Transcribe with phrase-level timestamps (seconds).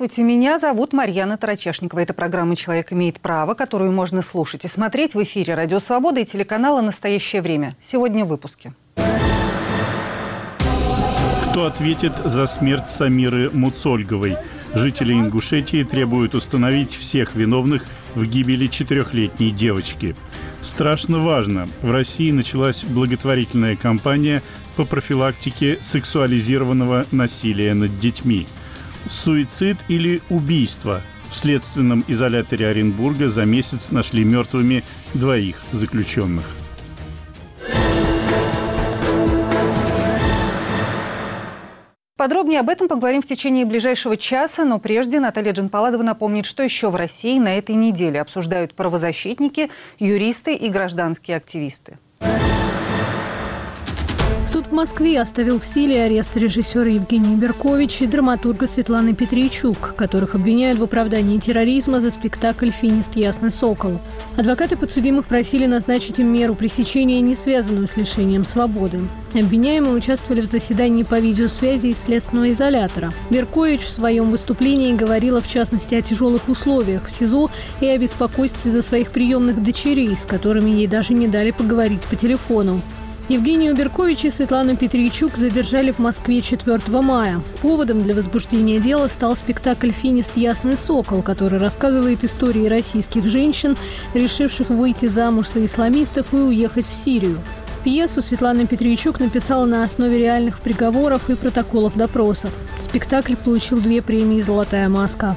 [0.00, 2.00] Здравствуйте, меня зовут Марьяна Тарачешникова.
[2.00, 6.24] Это программа «Человек имеет право», которую можно слушать и смотреть в эфире «Радио Свобода» и
[6.24, 7.76] телеканала «Настоящее время».
[7.82, 8.72] Сегодня в выпуске.
[11.50, 14.38] Кто ответит за смерть Самиры Муцольговой?
[14.72, 20.16] Жители Ингушетии требуют установить всех виновных в гибели четырехлетней девочки.
[20.62, 21.68] Страшно важно.
[21.82, 24.42] В России началась благотворительная кампания
[24.76, 28.46] по профилактике сексуализированного насилия над детьми–
[29.08, 31.02] Суицид или убийство?
[31.30, 34.82] В следственном изоляторе Оренбурга за месяц нашли мертвыми
[35.14, 36.44] двоих заключенных.
[42.16, 46.90] Подробнее об этом поговорим в течение ближайшего часа, но прежде Наталья Джанпаладова напомнит, что еще
[46.90, 51.98] в России на этой неделе обсуждают правозащитники, юристы и гражданские активисты.
[54.50, 60.34] Суд в Москве оставил в силе арест режиссера Евгения Берковича и драматурга Светланы Петричук, которых
[60.34, 63.14] обвиняют в оправдании терроризма за спектакль «Финист.
[63.14, 64.00] Ясный сокол».
[64.36, 69.02] Адвокаты подсудимых просили назначить им меру пресечения, не связанную с лишением свободы.
[69.34, 73.12] Обвиняемые участвовали в заседании по видеосвязи из следственного изолятора.
[73.30, 78.72] Беркович в своем выступлении говорила в частности о тяжелых условиях в СИЗО и о беспокойстве
[78.72, 82.82] за своих приемных дочерей, с которыми ей даже не дали поговорить по телефону.
[83.30, 87.40] Евгению Беркович и Светлану Петричук задержали в Москве 4 мая.
[87.62, 90.36] Поводом для возбуждения дела стал спектакль «Финист.
[90.36, 93.76] Ясный сокол», который рассказывает истории российских женщин,
[94.14, 97.38] решивших выйти замуж за исламистов и уехать в Сирию.
[97.84, 102.52] Пьесу Светлана Петричук написала на основе реальных приговоров и протоколов допросов.
[102.80, 105.36] Спектакль получил две премии «Золотая маска».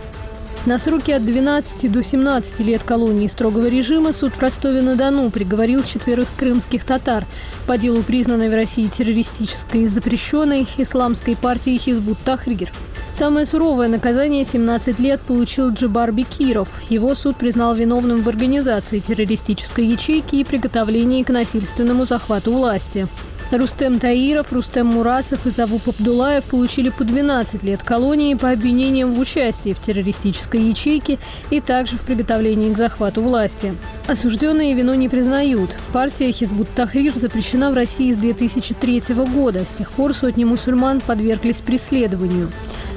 [0.66, 6.30] На сроки от 12 до 17 лет колонии строгого режима суд в Ростове-на-Дону приговорил четверых
[6.38, 7.26] крымских татар
[7.68, 12.72] по делу признанной в России террористической и запрещенной исламской партии Хизбут Тахрир.
[13.12, 16.70] Самое суровое наказание– 17 лет получил Джибар Бекиров.
[16.90, 23.10] Его суд признал виновным в организации террористической ячейки и приготовлении к насильственному захвату власти.
[23.58, 29.20] Рустем Таиров, Рустем Мурасов и Завуп Абдулаев получили по 12 лет колонии по обвинениям в
[29.20, 31.20] участии в террористической ячейке
[31.52, 33.76] и также в приготовлении к захвату власти.
[34.08, 35.70] Осужденные вину не признают.
[35.92, 39.66] Партия Хизбут Тахрир запрещена в России с 2003 года.
[39.66, 42.52] С тех пор сотни мусульман подверглись преследованию.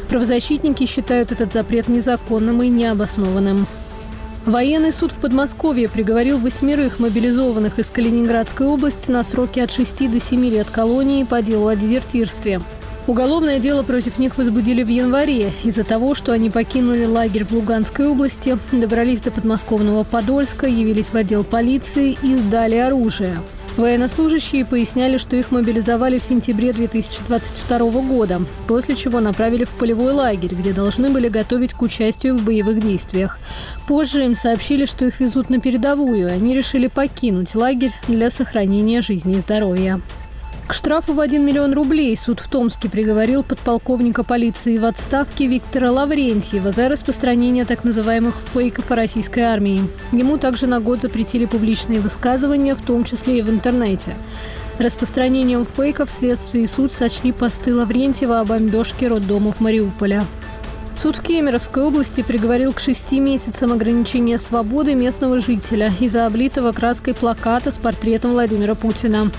[0.08, 3.66] Правозащитники считают этот запрет незаконным и необоснованным.
[4.46, 10.20] Военный суд в Подмосковье приговорил восьмерых мобилизованных из Калининградской области на сроки от 6 до
[10.20, 12.60] 7 лет колонии по делу о дезертирстве.
[13.08, 18.06] Уголовное дело против них возбудили в январе из-за того, что они покинули лагерь в Луганской
[18.06, 23.38] области, добрались до подмосковного Подольска, явились в отдел полиции и сдали оружие.
[23.76, 30.54] Военнослужащие поясняли, что их мобилизовали в сентябре 2022 года, после чего направили в полевой лагерь,
[30.54, 33.38] где должны были готовить к участию в боевых действиях.
[33.86, 39.02] Позже им сообщили, что их везут на передовую, и они решили покинуть лагерь для сохранения
[39.02, 40.00] жизни и здоровья.
[40.66, 45.92] К штрафу в 1 миллион рублей суд в Томске приговорил подполковника полиции в отставке Виктора
[45.92, 49.88] Лаврентьева за распространение так называемых фейков о российской армии.
[50.10, 54.16] Ему также на год запретили публичные высказывания, в том числе и в интернете.
[54.80, 60.26] Распространением фейков следствие и суд сочли посты Лаврентьева о бомбежке роддомов Мариуполя.
[60.96, 67.14] Суд в Кемеровской области приговорил к шести месяцам ограничения свободы местного жителя из-за облитого краской
[67.14, 69.30] плаката с портретом Владимира Путина.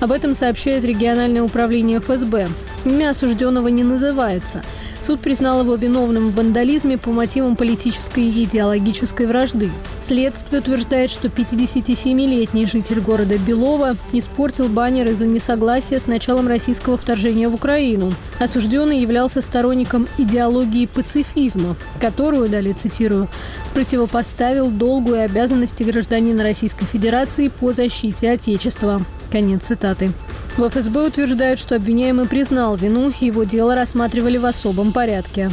[0.00, 2.48] Об этом сообщает региональное управление ФСБ.
[2.84, 4.62] Имя осужденного не называется.
[5.00, 9.70] Суд признал его виновным в вандализме по мотивам политической и идеологической вражды.
[10.00, 17.48] Следствие утверждает, что 57-летний житель города Белова испортил баннер из-за несогласия с началом российского вторжения
[17.48, 18.14] в Украину.
[18.38, 23.28] Осужденный являлся сторонником идеологии пацифизма, которую, далее цитирую,
[23.74, 29.02] противопоставил долгу и обязанности гражданина Российской Федерации по защите Отечества.
[29.30, 30.12] Конец цитаты.
[30.56, 35.50] В ФСБ утверждают, что обвиняемый признал вину, его дело рассматривали в особом порядке.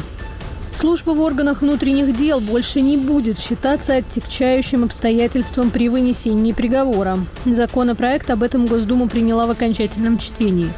[0.75, 7.17] Служба в органах внутренних дел больше не будет считаться оттягчающим обстоятельством при вынесении приговора.
[7.45, 10.71] Законопроект об этом Госдума приняла в окончательном чтении.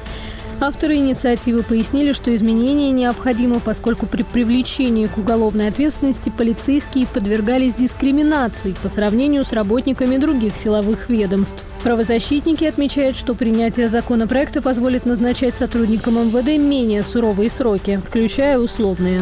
[0.65, 8.73] Авторы инициативы пояснили, что изменения необходимы, поскольку при привлечении к уголовной ответственности полицейские подвергались дискриминации
[8.81, 11.61] по сравнению с работниками других силовых ведомств.
[11.83, 19.19] Правозащитники отмечают, что принятие законопроекта позволит назначать сотрудникам МВД менее суровые сроки, включая условные.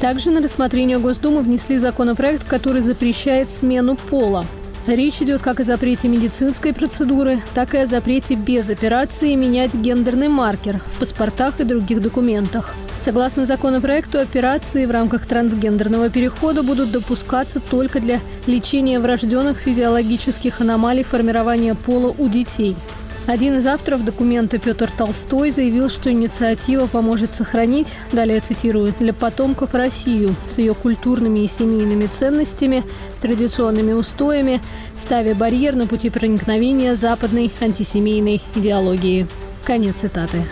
[0.00, 4.46] Также на рассмотрение Госдумы внесли законопроект, который запрещает смену пола.
[4.86, 10.28] Речь идет как о запрете медицинской процедуры, так и о запрете без операции менять гендерный
[10.28, 12.74] маркер в паспортах и других документах.
[13.00, 21.02] Согласно законопроекту, операции в рамках трансгендерного перехода будут допускаться только для лечения врожденных физиологических аномалий
[21.02, 22.76] формирования пола у детей.
[23.26, 29.72] Один из авторов документа Петр Толстой заявил, что инициатива поможет сохранить, далее цитирую, «для потомков
[29.74, 32.84] Россию с ее культурными и семейными ценностями,
[33.22, 34.60] традиционными устоями,
[34.94, 39.26] ставя барьер на пути проникновения западной антисемейной идеологии».
[39.64, 40.44] Конец цитаты.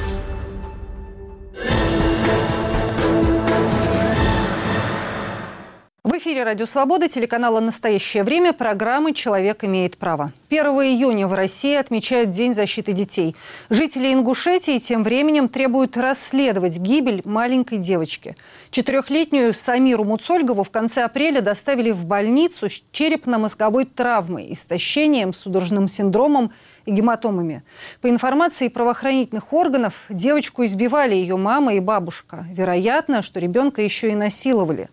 [6.32, 10.32] Эфире «Радио Свобода» телеканала «Настоящее время» программы «Человек имеет право».
[10.49, 13.37] 1 июня в России отмечают День защиты детей.
[13.69, 18.34] Жители Ингушетии тем временем требуют расследовать гибель маленькой девочки.
[18.70, 26.52] Четырехлетнюю Самиру Муцольгову в конце апреля доставили в больницу с черепно-мозговой травмой, истощением, судорожным синдромом
[26.87, 27.62] и гематомами.
[28.00, 32.46] По информации правоохранительных органов, девочку избивали ее мама и бабушка.
[32.50, 34.88] Вероятно, что ребенка еще и насиловали.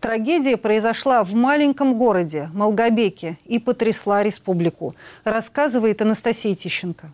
[0.00, 4.94] Трагедия произошла в маленьком городе Молгобеке и потрясла республику,
[5.24, 7.10] рассказывает Анастасия Тищенко.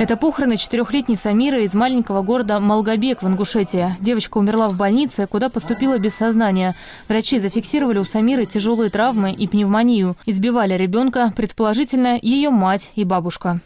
[0.00, 3.94] Это похороны четырехлетней Самиры из маленького города Малгобек в Ингушетии.
[4.00, 6.74] Девочка умерла в больнице, куда поступила без сознания.
[7.06, 10.16] Врачи зафиксировали у Самиры тяжелые травмы и пневмонию.
[10.24, 13.60] Избивали ребенка, предположительно, ее мать и бабушка.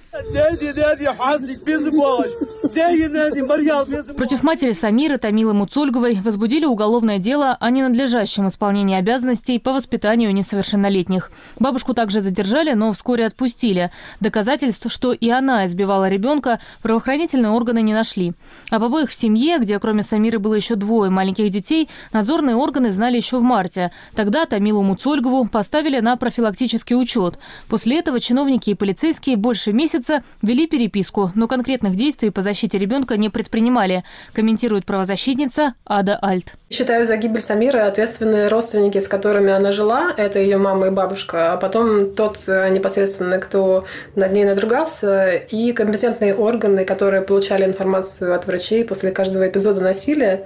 [4.17, 11.31] Против матери Самиры Тамилы Муцольговой возбудили уголовное дело о ненадлежащем исполнении обязанностей по воспитанию несовершеннолетних.
[11.61, 13.93] Бабушку также задержали, но вскоре отпустили.
[14.19, 18.33] Доказательств, что и она избивала ребенка, ребенка правоохранительные органы не нашли.
[18.71, 23.17] Об обоих в семье, где кроме Самиры было еще двое маленьких детей, надзорные органы знали
[23.17, 23.91] еще в марте.
[24.17, 27.35] Тогда Тамилу Муцольгову поставили на профилактический учет.
[27.69, 33.19] После этого чиновники и полицейские больше месяца вели переписку, но конкретных действий по защите ребенка
[33.19, 36.55] не предпринимали, комментирует правозащитница Ада Альт.
[36.71, 40.11] Считаю за гибель Самиры ответственные родственники, с которыми она жила.
[40.17, 41.53] Это ее мама и бабушка.
[41.53, 43.85] А потом тот э, непосредственно, кто
[44.17, 49.81] над ней надругался, и компетентные компетентные органы, которые получали информацию от врачей после каждого эпизода
[49.81, 50.45] насилия,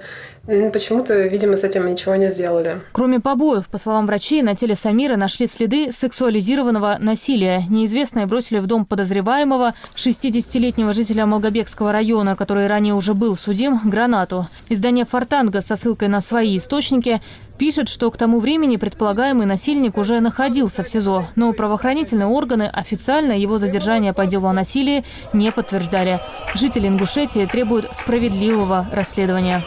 [0.71, 2.81] почему-то, видимо, с этим ничего не сделали.
[2.91, 7.63] Кроме побоев, по словам врачей, на теле Самира нашли следы сексуализированного насилия.
[7.69, 14.47] Неизвестные бросили в дом подозреваемого 60-летнего жителя Молгобекского района, который ранее уже был судим, гранату.
[14.69, 17.21] Издание «Фортанга» со ссылкой на свои источники
[17.59, 23.33] пишет, что к тому времени предполагаемый насильник уже находился в СИЗО, но правоохранительные органы официально
[23.33, 25.03] его задержание по делу о насилии
[25.33, 26.21] не подтверждали.
[26.55, 29.63] Жители Ингушетии требуют справедливого расследования.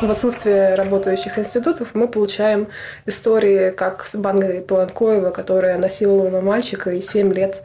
[0.00, 2.68] В отсутствие работающих институтов мы получаем
[3.06, 7.62] истории, как с Бангой Паланкоева, которая насиловала мальчика и 7 лет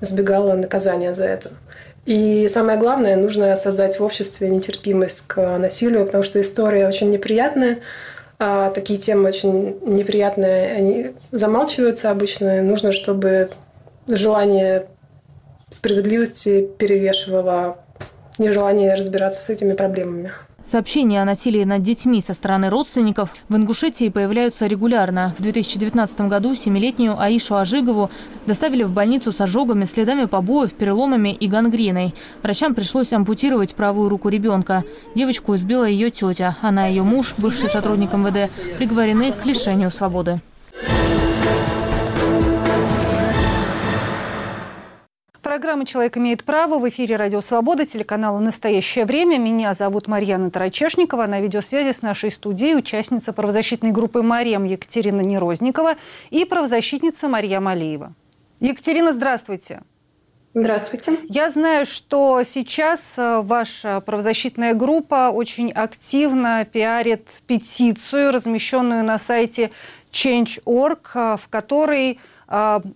[0.00, 1.50] избегала наказания за это.
[2.06, 7.80] И самое главное, нужно создать в обществе нетерпимость к насилию, потому что история очень неприятная,
[8.38, 12.62] а такие темы очень неприятные, они замалчиваются обычно.
[12.62, 13.50] Нужно, чтобы
[14.08, 14.86] желание
[15.68, 17.76] справедливости перевешивало
[18.38, 20.32] нежелание разбираться с этими проблемами.
[20.66, 25.34] Сообщения о насилии над детьми со стороны родственников в Ингушетии появляются регулярно.
[25.38, 28.10] В 2019 году семилетнюю Аишу Ажигову
[28.46, 32.14] доставили в больницу с ожогами, следами побоев, переломами и гангреной.
[32.42, 34.84] Врачам пришлось ампутировать правую руку ребенка.
[35.14, 36.56] Девочку избила ее тетя.
[36.62, 40.40] Она и ее муж, бывший сотрудник МВД, приговорены к лишению свободы.
[45.54, 49.38] Программа «Человек имеет право» в эфире «Радио Свобода», телеканала «Настоящее время».
[49.38, 51.26] Меня зовут Марьяна Тарачешникова.
[51.26, 55.94] На видеосвязи с нашей студией участница правозащитной группы «Марьям» Екатерина Нерозникова
[56.30, 58.14] и правозащитница Марья Малиева.
[58.58, 59.82] Екатерина, здравствуйте.
[60.54, 61.18] Здравствуйте.
[61.28, 69.70] Я знаю, что сейчас э, ваша правозащитная группа очень активно пиарит петицию, размещенную на сайте
[70.10, 72.18] Change.org, э, в которой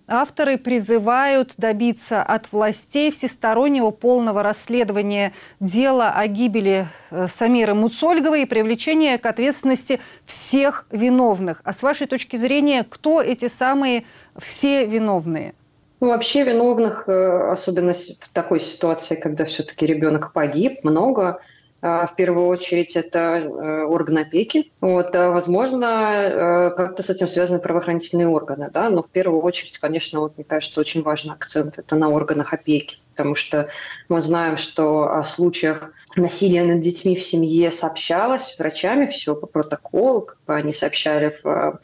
[0.07, 8.45] авторы призывают добиться от властей всестороннего полного расследования дела о гибели э, Самиры Муцольговой и
[8.45, 11.59] привлечения к ответственности всех виновных.
[11.65, 14.05] А с вашей точки зрения, кто эти самые
[14.37, 15.53] все виновные?
[15.99, 21.41] Ну, вообще виновных, э, особенно в такой ситуации, когда все-таки ребенок погиб, много.
[21.81, 24.71] А, в первую очередь это э, орган опеки.
[24.81, 29.77] Вот, а, возможно, э, как-то с этим связаны правоохранительные органы, да, но в первую очередь,
[29.77, 33.69] конечно, вот, мне кажется, очень важный акцент это на органах опеки, потому что
[34.09, 40.21] мы знаем, что о случаях насилия над детьми в семье сообщалось врачами, все по протоколу,
[40.21, 41.79] как бы они сообщали в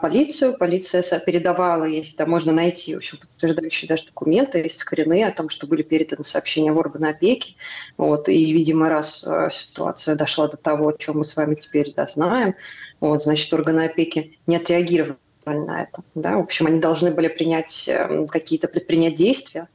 [0.00, 0.56] полицию.
[0.56, 5.48] Полиция передавала, если там можно найти, в общем, подтверждающие даже документы, есть скрины о том,
[5.48, 7.56] что были переданы сообщения в органы опеки.
[7.96, 12.06] Вот, и, видимо, раз ситуация дошла до того, о чем мы с вами теперь да,
[12.06, 12.54] знаем,
[13.00, 16.02] вот, значит, органы опеки не отреагировали на это.
[16.14, 16.36] Да?
[16.36, 19.68] В общем, они должны были принять эм, какие-то предпринять действия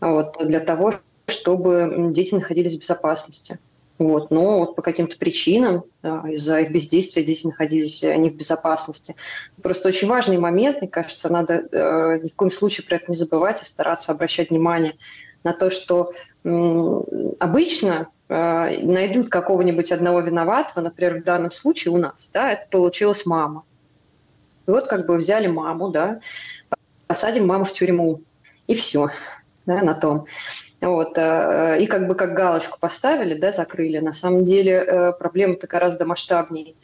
[0.00, 0.94] вот, для того,
[1.26, 3.58] чтобы дети находились в безопасности.
[3.98, 4.30] Вот.
[4.30, 9.14] Но вот по каким-то причинам из-за их бездействия дети находились не в безопасности.
[9.62, 13.16] Просто очень важный момент, мне кажется, надо э, ни в коем случае про это не
[13.16, 14.94] забывать и стараться обращать внимание
[15.44, 16.12] на то, что
[17.38, 23.26] обычно э, найдут какого-нибудь одного виноватого, например, в данном случае у нас, да, это получилась
[23.26, 23.64] мама.
[24.66, 26.20] И вот как бы взяли маму, да,
[27.06, 28.22] посадим маму в тюрьму,
[28.66, 29.10] и все,
[29.66, 30.26] да, на том.
[30.82, 33.98] Вот, э, и как бы как галочку поставили, да, закрыли.
[33.98, 36.74] На самом деле э, проблема-то гораздо масштабнее.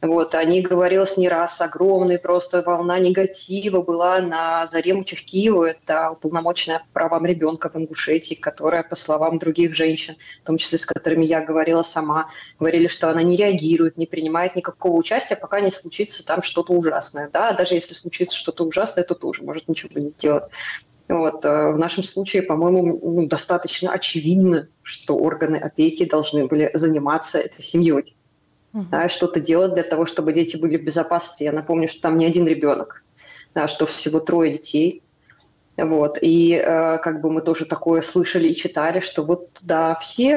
[0.00, 6.10] Вот, о ней говорилось не раз, огромная просто волна негатива была на Заремучах Киева, это
[6.10, 10.14] уполномоченная по правам ребенка в Ингушетии, которая, по словам других женщин,
[10.44, 12.28] в том числе с которыми я говорила сама,
[12.60, 17.28] говорили, что она не реагирует, не принимает никакого участия, пока не случится там что-то ужасное.
[17.32, 17.52] Да?
[17.54, 20.44] Даже если случится что-то ужасное, то тоже может ничего не сделать.
[21.08, 21.44] Вот.
[21.44, 27.62] Э, в нашем случае, по-моему, ну, достаточно очевидно, что органы опеки должны были заниматься этой
[27.62, 28.14] семьей.
[28.74, 28.84] Uh-huh.
[28.90, 31.44] Да, что-то делать для того, чтобы дети были в безопасности.
[31.44, 33.02] Я напомню, что там не один ребенок,
[33.54, 35.02] да, что всего трое детей.
[35.78, 36.18] Вот.
[36.20, 40.36] И э, как бы мы тоже такое слышали и читали, что вот, да, все,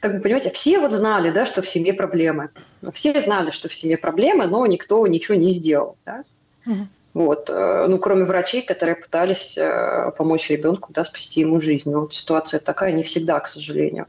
[0.00, 2.50] как бы, понимаете, все вот знали, да, что в семье проблемы.
[2.92, 5.96] Все знали, что в семье проблемы, но никто ничего не сделал.
[6.06, 6.22] Да?
[6.66, 6.86] Uh-huh.
[7.14, 7.50] Вот.
[7.50, 11.90] Э, ну, кроме врачей, которые пытались э, помочь ребенку, да, спасти ему жизнь.
[11.90, 14.06] Но вот ситуация такая не всегда, к сожалению.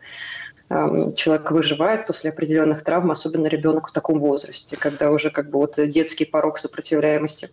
[0.69, 5.57] Эм, человек выживает после определенных травм, особенно ребенок в таком возрасте, когда уже как бы
[5.57, 7.49] вот детский порог сопротивляемости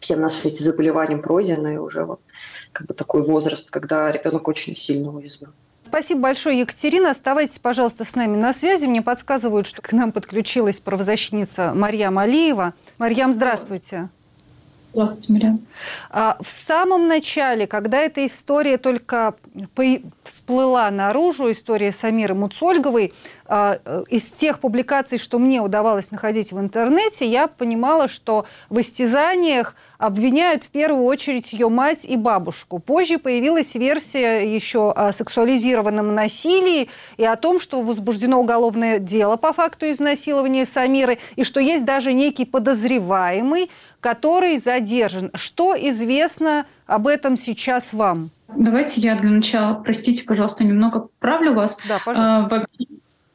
[0.00, 2.20] всем нашим эти заболеваниям пройдены, и уже вот
[2.72, 5.52] как бы такой возраст, когда ребенок очень сильно уязвим.
[5.84, 7.10] Спасибо большое, Екатерина.
[7.10, 8.86] Оставайтесь, пожалуйста, с нами на связи.
[8.86, 12.74] Мне подсказывают, что к нам подключилась правозащитница Марьям Алиева.
[12.98, 14.10] Марьям, здравствуйте.
[14.92, 15.60] Здравствуйте, Мирям.
[16.10, 19.34] А, в самом начале, когда эта история только
[20.24, 23.12] всплыла наружу, история Самиры Муцольговой,
[23.46, 28.80] а, э, из тех публикаций, что мне удавалось находить в интернете, я понимала, что в
[28.80, 32.78] истязаниях обвиняют в первую очередь ее мать и бабушку.
[32.78, 39.52] Позже появилась версия еще о сексуализированном насилии и о том, что возбуждено уголовное дело по
[39.52, 45.30] факту изнасилования Самиры, и что есть даже некий подозреваемый, который задержан.
[45.34, 48.30] Что известно об этом сейчас вам?
[48.56, 51.78] Давайте я для начала, простите, пожалуйста, немного поправлю вас.
[51.86, 52.56] Да, пожалуйста.
[52.56, 52.66] А,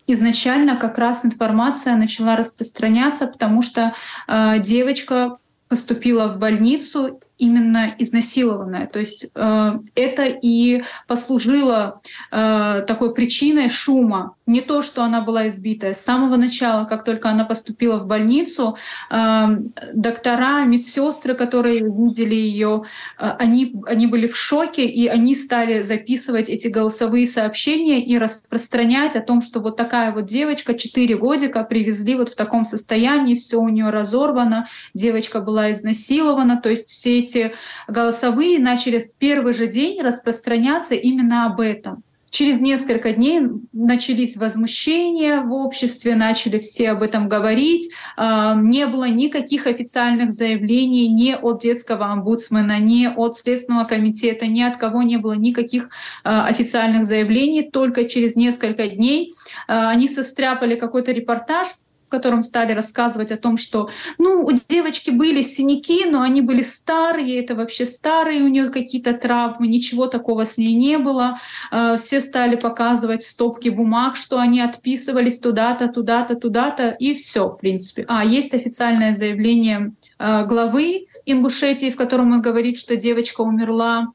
[0.08, 3.94] изначально как раз информация начала распространяться, потому что
[4.28, 5.38] э, девочка
[5.74, 8.86] поступила в больницу именно изнасилованная.
[8.86, 12.00] То есть э, это и послужило
[12.32, 14.36] э, такой причиной шума.
[14.46, 15.94] Не то, что она была избитая.
[15.94, 18.78] С самого начала, как только она поступила в больницу,
[19.10, 19.46] э,
[19.94, 22.84] доктора, медсестры, которые видели ее,
[23.18, 29.16] э, они, они были в шоке, и они стали записывать эти голосовые сообщения и распространять
[29.16, 33.62] о том, что вот такая вот девочка, 4 годика, привезли вот в таком состоянии, все
[33.62, 36.60] у нее разорвано, девочка была изнасилована.
[36.62, 37.54] То есть все эти
[37.88, 42.04] голосовые начали в первый же день распространяться именно об этом.
[42.34, 47.92] Через несколько дней начались возмущения в обществе, начали все об этом говорить.
[48.18, 54.64] А, не было никаких официальных заявлений ни от детского омбудсмена, ни от Следственного комитета, ни
[54.64, 55.90] от кого не было никаких
[56.24, 57.70] а, официальных заявлений.
[57.70, 59.36] Только через несколько дней
[59.68, 61.68] а, они состряпали какой-то репортаж
[62.14, 63.90] котором стали рассказывать о том, что
[64.20, 69.14] ну, у девочки были синяки, но они были старые, это вообще старые у нее какие-то
[69.14, 71.40] травмы, ничего такого с ней не было.
[71.72, 77.58] Э, все стали показывать стопки бумаг, что они отписывались туда-то, туда-то, туда-то, и все, в
[77.58, 78.06] принципе.
[78.08, 84.08] А есть официальное заявление э, главы Ингушетии, в котором он говорит, что девочка умерла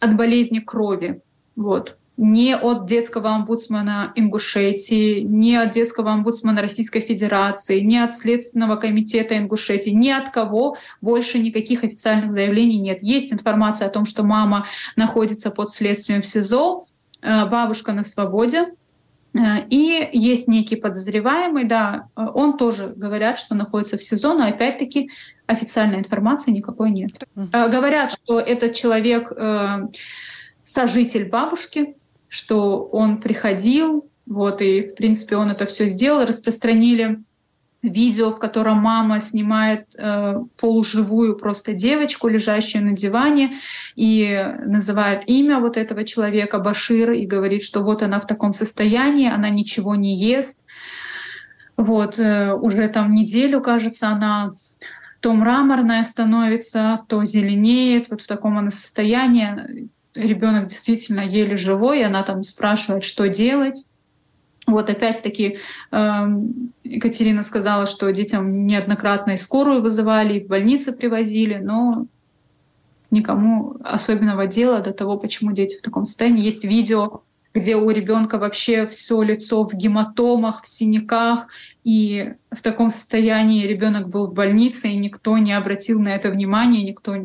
[0.00, 1.20] от болезни крови.
[1.56, 8.76] Вот ни от детского омбудсмана Ингушетии, ни от детского омбудсмана Российской Федерации, ни от Следственного
[8.76, 13.02] комитета Ингушетии, ни от кого больше никаких официальных заявлений нет.
[13.02, 16.86] Есть информация о том, что мама находится под следствием в СИЗО,
[17.20, 18.68] э, бабушка на свободе,
[19.34, 24.46] э, и есть некий подозреваемый, да, э, он тоже говорят, что находится в СИЗО, но
[24.46, 25.10] опять-таки
[25.46, 27.10] официальной информации никакой нет.
[27.34, 29.30] Говорят, что этот человек
[30.62, 31.96] сожитель бабушки,
[32.34, 37.20] что он приходил, вот, и, в принципе, он это все сделал, распространили
[37.80, 43.54] видео, в котором мама снимает э, полуживую просто девочку, лежащую на диване,
[43.94, 49.30] и называет имя вот этого человека Башир и говорит, что вот она в таком состоянии,
[49.30, 50.64] она ничего не ест.
[51.76, 54.50] Вот э, уже там неделю, кажется, она
[55.20, 58.10] то мраморная становится, то зеленеет.
[58.10, 59.88] Вот в таком она состоянии.
[60.14, 63.90] Ребенок действительно еле живой, и она там спрашивает, что делать.
[64.66, 65.58] Вот опять-таки
[65.90, 72.06] эм, Екатерина сказала, что детям неоднократно и скорую вызывали, и в больницы привозили, но
[73.10, 76.44] никому особенного дела до того, почему дети в таком состоянии.
[76.44, 77.22] Есть видео,
[77.54, 81.46] где у ребенка вообще все лицо в гематомах, в синяках,
[81.84, 86.82] и в таком состоянии ребенок был в больнице, и никто не обратил на это внимания,
[86.82, 87.16] никто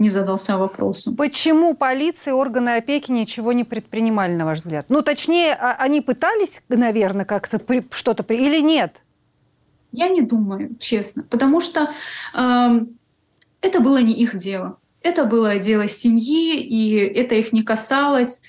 [0.00, 1.14] не задался вопросом.
[1.14, 4.86] Почему полиция и органы опеки ничего не предпринимали, на ваш взгляд?
[4.88, 9.02] Ну, точнее, а, они пытались, наверное, как-то что-то или нет?
[9.92, 11.90] Я не думаю, честно, потому что
[12.34, 12.80] э,
[13.60, 14.78] это было не их дело.
[15.02, 18.42] Это было дело семьи, и это их не касалось,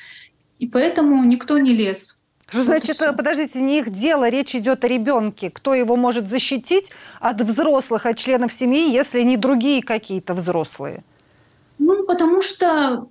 [0.59, 2.19] и поэтому никто не лез.
[2.47, 5.49] Что значит, подождите, не их дело, речь идет о ребенке.
[5.49, 11.03] Кто его может защитить от взрослых, от членов семьи, если не другие какие-то взрослые?
[11.81, 13.07] Ну, потому что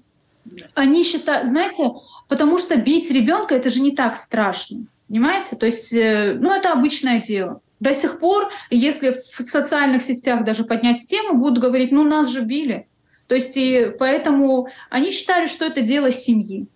[0.75, 1.91] они считают, знаете,
[2.29, 4.87] потому что бить ребенка это же не так страшно.
[5.09, 5.57] Понимаете?
[5.57, 7.61] То есть, э, ну, это обычное дело.
[7.81, 12.43] До сих пор, если в социальных сетях даже поднять тему, будут говорить, ну, нас же
[12.43, 12.87] били.
[13.27, 16.69] То есть, и поэтому они считали, что это дело семьи.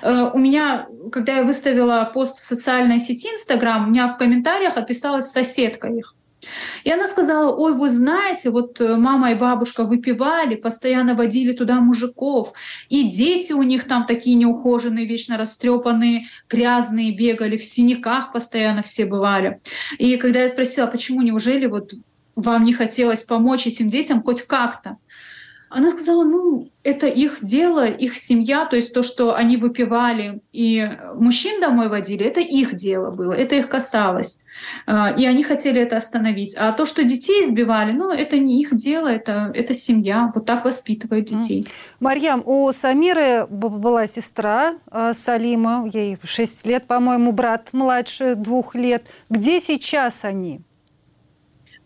[0.00, 4.76] Э, у меня, когда я выставила пост в социальной сети Инстаграм, у меня в комментариях
[4.76, 6.14] отписалась соседка их.
[6.84, 11.80] И она сказала, ой, вы знаете, вот э, мама и бабушка выпивали, постоянно водили туда
[11.80, 12.52] мужиков,
[12.88, 19.06] и дети у них там такие неухоженные, вечно растрепанные, грязные, бегали, в синяках постоянно все
[19.06, 19.60] бывали.
[19.98, 21.92] И когда я спросила, почему, неужели вот
[22.34, 24.96] вам не хотелось помочь этим детям хоть как-то?
[25.74, 30.86] Она сказала, ну, это их дело, их семья, то есть то, что они выпивали и
[31.14, 34.40] мужчин домой водили, это их дело было, это их касалось.
[34.86, 36.54] А, и они хотели это остановить.
[36.56, 40.30] А то, что детей избивали, ну, это не их дело, это, это семья.
[40.34, 41.66] Вот так воспитывают детей.
[42.00, 49.06] Марьям, у Самиры была сестра а, Салима, ей 6 лет, по-моему, брат младше двух лет.
[49.30, 50.60] Где сейчас они?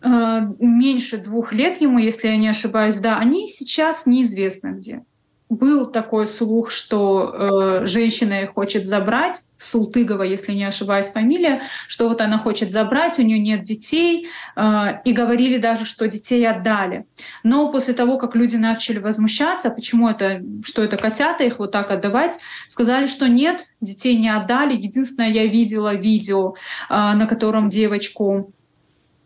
[0.01, 5.03] Э, меньше двух лет ему, если я не ошибаюсь, да, они сейчас неизвестно где.
[5.49, 12.19] Был такой слух, что э, женщина хочет забрать, Султыгова, если не ошибаюсь, фамилия, что вот
[12.19, 17.05] она хочет забрать, у нее нет детей, э, и говорили даже, что детей отдали.
[17.43, 21.91] Но после того, как люди начали возмущаться, почему это, что это котята, их вот так
[21.91, 24.75] отдавать, сказали, что нет, детей не отдали.
[24.75, 26.55] Единственное, я видела видео,
[26.89, 28.53] э, на котором девочку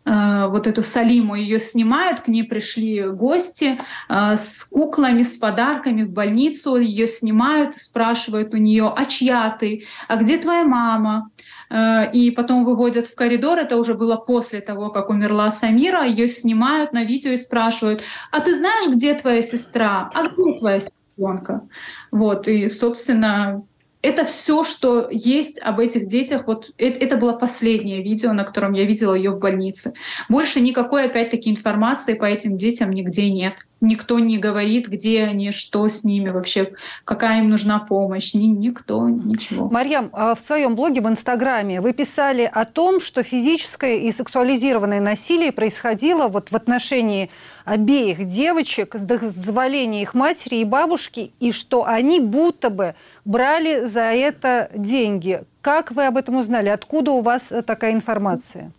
[0.04, 6.10] вот эту Салиму, ее снимают, к ней пришли гости э, с куклами, с подарками в
[6.10, 11.30] больницу, ее снимают, спрашивают у нее, а чья ты, а где твоя мама?
[11.70, 16.26] Э, и потом выводят в коридор, это уже было после того, как умерла Самира, ее
[16.26, 21.62] снимают на видео и спрашивают, а ты знаешь, где твоя сестра, а где твоя сестренка?
[22.10, 23.62] Вот, и, собственно,
[24.02, 26.46] это все, что есть об этих детях.
[26.46, 29.94] Вот это, было последнее видео, на котором я видела ее в больнице.
[30.28, 35.86] Больше никакой, опять-таки, информации по этим детям нигде нет никто не говорит, где они, что
[35.86, 36.72] с ними вообще,
[37.04, 38.32] какая им нужна помощь.
[38.32, 39.68] Ни, никто, ничего.
[39.68, 45.00] Марьям, а в своем блоге в Инстаграме вы писали о том, что физическое и сексуализированное
[45.00, 47.28] насилие происходило вот в отношении
[47.64, 52.94] обеих девочек с дозволения их матери и бабушки, и что они будто бы
[53.24, 55.44] брали за это деньги.
[55.60, 56.68] Как вы об этом узнали?
[56.68, 58.72] Откуда у вас такая информация?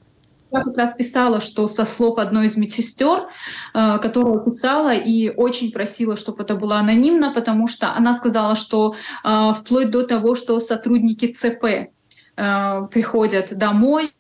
[0.54, 3.28] Я как раз писала, что со слов одной из медсестер,
[3.74, 8.93] э, которая писала и очень просила, чтобы это было анонимно, потому что она сказала, что
[9.24, 14.13] э, вплоть до того, что сотрудники ЦП э, приходят домой,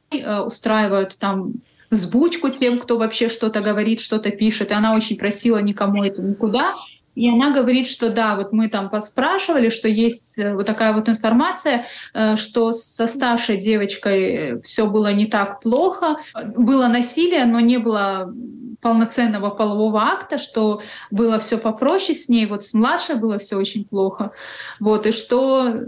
[0.45, 1.53] устраивают там
[1.95, 4.71] сбучку тем, кто вообще что-то говорит, что-то пишет.
[4.71, 6.75] И она очень просила никому это никуда.
[7.15, 11.07] И она говорит, что да, вот мы там поспрашивали, что есть э, вот такая вот
[11.09, 16.17] информация, э, что со старшей девочкой все было не так плохо,
[16.55, 18.33] было насилие, но не было
[18.81, 23.85] полноценного полового акта, что было все попроще с ней, вот с младшей было все очень
[23.85, 24.31] плохо,
[24.79, 25.85] вот и что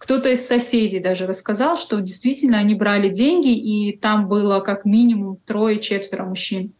[0.00, 5.36] кто-то из соседей даже рассказал, что действительно они брали деньги, и там было как минимум
[5.46, 6.72] трое-четверо мужчин.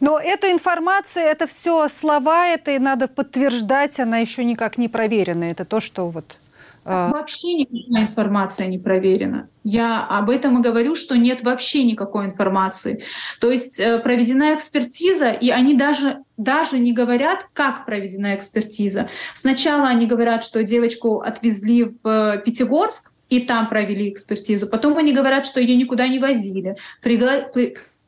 [0.00, 5.44] Но эта информация, это все слова, это и надо подтверждать, она еще никак не проверена.
[5.44, 6.38] Это то, что вот
[6.84, 7.10] А.
[7.10, 9.48] Вообще никакая информация не проверена.
[9.62, 13.04] Я об этом и говорю, что нет вообще никакой информации.
[13.40, 19.08] То есть э, проведена экспертиза, и они даже, даже не говорят, как проведена экспертиза.
[19.34, 24.66] Сначала они говорят, что девочку отвезли в э, Пятигорск, и там провели экспертизу.
[24.66, 26.76] Потом они говорят, что ее никуда не возили.
[27.02, 27.50] Пригла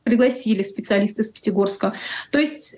[0.04, 1.94] пригласили специалисты из Пятигорска.
[2.30, 2.76] То есть,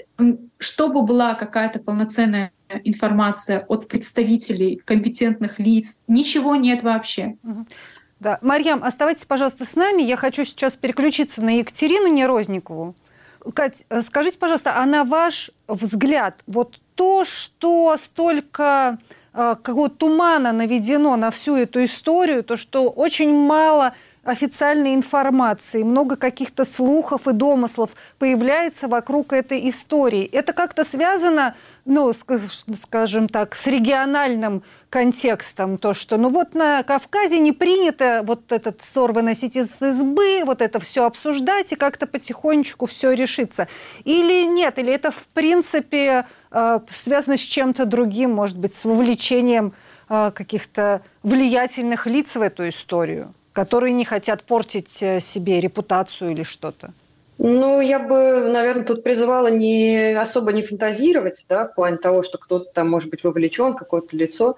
[0.56, 2.52] чтобы была какая-то полноценная
[2.84, 7.36] информация от представителей компетентных лиц, ничего нет вообще.
[8.18, 8.38] Да.
[8.40, 10.00] Марьям, оставайтесь, пожалуйста, с нами.
[10.00, 12.94] Я хочу сейчас переключиться на Екатерину Нерозникову.
[13.54, 18.98] Кать, скажите, пожалуйста, а на ваш взгляд, вот то, что столько
[19.32, 23.94] э, какого тумана наведено на всю эту историю, то, что очень мало
[24.28, 30.24] официальной информации, много каких-то слухов и домыслов появляется вокруг этой истории.
[30.24, 31.54] Это как-то связано,
[31.86, 38.52] ну, скажем так, с региональным контекстом, то, что, ну вот на Кавказе не принято вот
[38.52, 43.68] этот ссор выносить из избы, вот это все обсуждать и как-то потихонечку все решится.
[44.04, 49.72] Или нет, или это в принципе э, связано с чем-то другим, может быть, с вовлечением
[50.08, 53.34] э, каких-то влиятельных лиц в эту историю?
[53.58, 56.92] Которые не хотят портить э, себе репутацию или что-то?
[57.38, 62.38] Ну, я бы, наверное, тут призывала не особо не фантазировать, да, в плане того, что
[62.38, 64.56] кто-то там может быть вовлечен, какое-то лицо.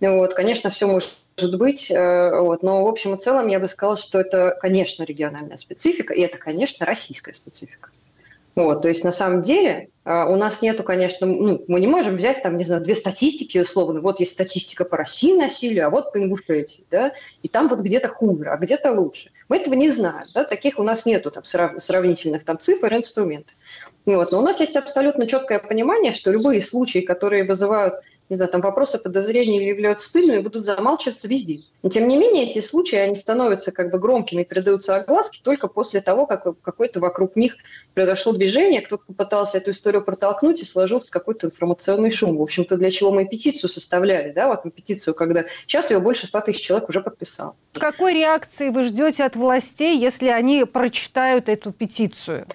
[0.00, 1.12] Вот, конечно, все может
[1.56, 5.56] быть, э, вот, но в общем и целом я бы сказала, что это, конечно, региональная
[5.56, 7.90] специфика, и это, конечно, российская специфика.
[8.54, 12.16] Вот, то есть на самом деле а, у нас нету, конечно, ну, мы не можем
[12.16, 14.00] взять там, не знаю, две статистики условно.
[14.00, 17.12] Вот есть статистика по России насилию, а вот по Ингушетии, да,
[17.42, 19.30] и там вот где-то хуже, а где-то лучше.
[19.48, 23.54] Мы этого не знаем, да, таких у нас нету там сравнительных там цифр, инструментов.
[24.04, 24.32] Вот.
[24.32, 27.94] Но у нас есть абсолютно четкое понимание, что любые случаи, которые вызывают
[28.28, 31.60] не знаю, там вопросы, подозрения являются стыльными, будут замалчиваться везде.
[31.82, 36.00] Но, тем не менее, эти случаи, они становятся как бы громкими, передаются огласке только после
[36.00, 37.56] того, как какое-то вокруг них
[37.94, 42.36] произошло движение, кто-то попытался эту историю протолкнуть и сложился какой-то информационный шум.
[42.36, 46.26] В общем-то, для чего мы петицию составляли, да, вот мы петицию, когда сейчас ее больше
[46.26, 47.56] 100 тысяч человек уже подписал.
[47.74, 52.46] Какой реакции вы ждете от властей, если они прочитают эту петицию?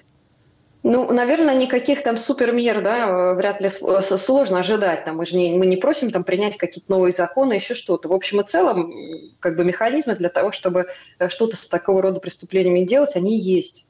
[0.89, 5.04] Ну, наверное, никаких там супермер, да, вряд ли сложно ожидать.
[5.04, 8.08] Там мы же не, мы не просим там принять какие-то новые законы, еще что-то.
[8.08, 8.93] В общем и целом,
[9.41, 10.88] как бы механизмы для того, чтобы
[11.19, 13.86] э, что-то с такого рода преступлениями делать, они есть.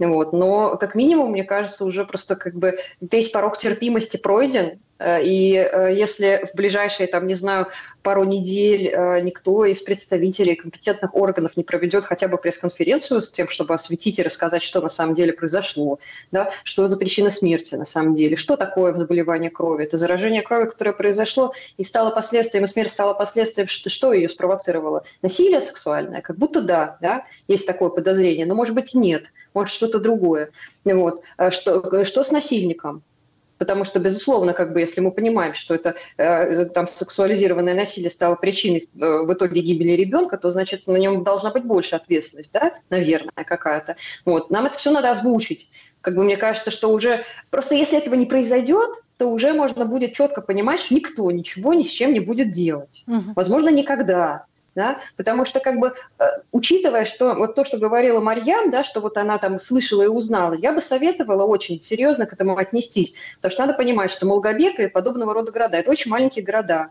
[0.00, 0.32] Вот.
[0.32, 5.54] Но, как минимум, мне кажется, уже просто как бы весь порог терпимости пройден, Э, и
[5.54, 7.68] э, если в ближайшие, там, не знаю,
[8.02, 13.48] пару недель э, никто из представителей компетентных органов не проведет хотя бы пресс-конференцию с тем,
[13.48, 15.98] чтобы осветить и рассказать, что на самом деле произошло,
[16.32, 20.68] да, что это причина смерти на самом деле, что такое заболевание крови, это заражение крови,
[20.68, 25.04] которое произошло и стало последствием, и смерть стала последствием, что ее спровоцировало?
[25.22, 26.20] Насилие сексуальное?
[26.20, 30.50] Как будто да, да, есть такое подозрение, но может быть нет, может что-то другое.
[30.84, 31.22] Вот.
[31.50, 33.02] Что, что с насильником?
[33.60, 38.34] Потому что, безусловно, как бы, если мы понимаем, что это э, там сексуализированное насилие стало
[38.34, 42.72] причиной э, в итоге гибели ребенка, то значит на нем должна быть больше ответственность, да,
[42.88, 43.96] наверное, какая-то.
[44.24, 44.50] Вот.
[44.50, 45.68] Нам это все надо озвучить.
[46.00, 50.14] Как бы мне кажется, что уже просто если этого не произойдет, то уже можно будет
[50.14, 53.04] четко понимать, что никто ничего ни с чем не будет делать.
[53.06, 53.34] Угу.
[53.36, 58.70] Возможно, никогда да, потому что как бы э, учитывая, что вот то, что говорила Марьям,
[58.70, 62.56] да, что вот она там слышала и узнала, я бы советовала очень серьезно к этому
[62.56, 66.88] отнестись, потому что надо понимать, что Молгобек и подобного рода города– это очень маленькие города,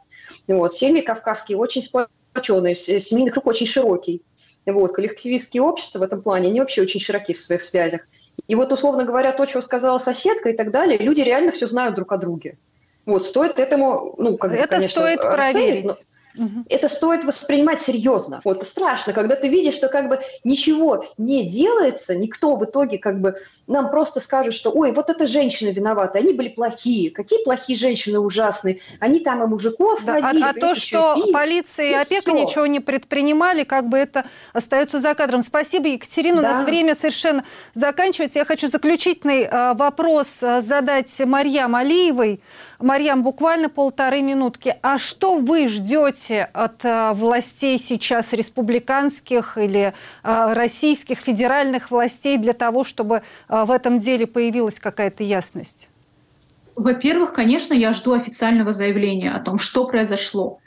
[0.48, 4.22] вот, семьи кавказские очень сплоченные, семейный круг очень широкий,
[4.66, 8.02] вот, коллективистские общества в этом плане, они вообще очень широки в своих связях.
[8.48, 11.96] И вот, условно говоря, то, что сказала соседка и так далее, люди реально все знают
[11.96, 12.58] друг о друге.
[13.06, 15.86] Вот, стоит этому, ну, как Это конечно, стоит проверить.
[15.86, 15.96] Но,
[16.40, 16.66] Угу.
[16.70, 18.42] Это стоит воспринимать серьезно.
[18.46, 23.20] Вот страшно, когда ты видишь, что как бы ничего не делается, никто в итоге как
[23.20, 23.36] бы
[23.68, 28.20] нам просто скажет, что ой, вот эта женщина виновата, они были плохие, какие плохие женщины
[28.20, 30.44] ужасные, они там и мужиков да, водили.
[30.44, 32.46] А, а то, что пили, полиция и, и опека все.
[32.46, 35.44] ничего не предпринимали, как бы это остается за кадром.
[35.44, 36.42] Спасибо, Екатерина.
[36.42, 36.50] Да.
[36.50, 38.40] У нас время совершенно заканчивается.
[38.40, 42.40] Я хочу заключительный э, вопрос э, задать Марьям Алиевой.
[42.80, 44.78] Марьям, буквально полторы минутки.
[44.82, 52.38] А что вы ждете ждете от э, властей сейчас республиканских или э, российских федеральных властей
[52.38, 55.90] для того, чтобы э, в этом деле появилась какая-то ясность?
[56.76, 60.60] Во-первых, конечно, я жду официального заявления о том, что произошло.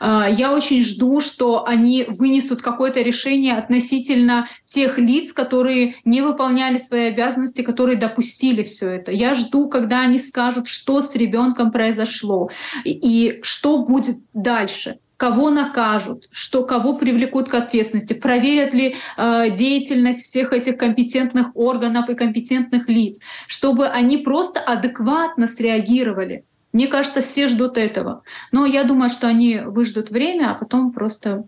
[0.00, 7.02] Я очень жду, что они вынесут какое-то решение относительно тех лиц, которые не выполняли свои
[7.02, 9.12] обязанности, которые допустили все это.
[9.12, 12.50] Я жду, когда они скажут, что с ребенком произошло
[12.84, 14.98] и что будет дальше.
[15.20, 22.08] Кого накажут, что кого привлекут к ответственности, проверят ли э, деятельность всех этих компетентных органов
[22.08, 26.44] и компетентных лиц, чтобы они просто адекватно среагировали.
[26.72, 28.22] Мне кажется, все ждут этого.
[28.50, 31.44] Но я думаю, что они выждут время, а потом просто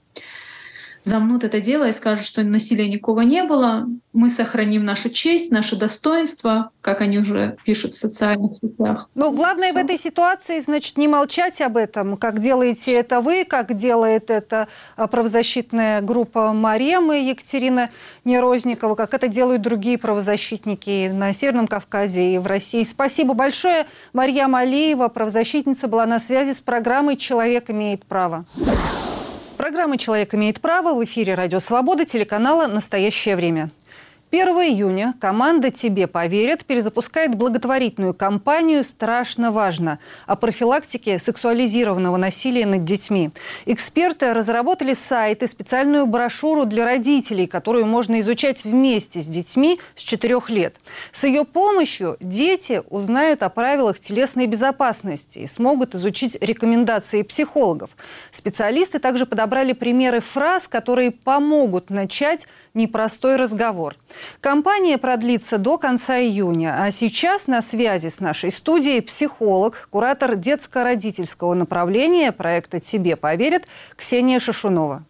[1.02, 5.76] замнут это дело и скажут, что насилия никого не было, мы сохраним нашу честь, наше
[5.76, 9.08] достоинство, как они уже пишут в социальных сетях.
[9.14, 9.80] Ну, главное Всё.
[9.80, 14.68] в этой ситуации, значит, не молчать об этом, как делаете это вы, как делает это
[14.96, 17.90] а, правозащитная группа Маремы Екатерина
[18.24, 22.84] Нерозникова, как это делают другие правозащитники на Северном Кавказе и в России.
[22.84, 23.86] Спасибо большое.
[24.12, 28.44] Марья Алиева, правозащитница, была на связи с программой «Человек имеет право».
[29.62, 33.70] Программа «Человек имеет право» в эфире «Радио Свобода» телеканала «Настоящее время».
[34.32, 42.82] 1 июня команда «Тебе поверят» перезапускает благотворительную кампанию «Страшно важно» о профилактике сексуализированного насилия над
[42.82, 43.28] детьми.
[43.66, 50.00] Эксперты разработали сайт и специальную брошюру для родителей, которую можно изучать вместе с детьми с
[50.00, 50.76] 4 лет.
[51.12, 57.90] С ее помощью дети узнают о правилах телесной безопасности и смогут изучить рекомендации психологов.
[58.32, 63.96] Специалисты также подобрали примеры фраз, которые помогут начать непростой разговор.
[64.40, 71.54] Компания продлится до конца июня, а сейчас на связи с нашей студией психолог, куратор детско-родительского
[71.54, 73.64] направления проекта «Тебе поверят»
[73.96, 75.04] Ксения Шашунова.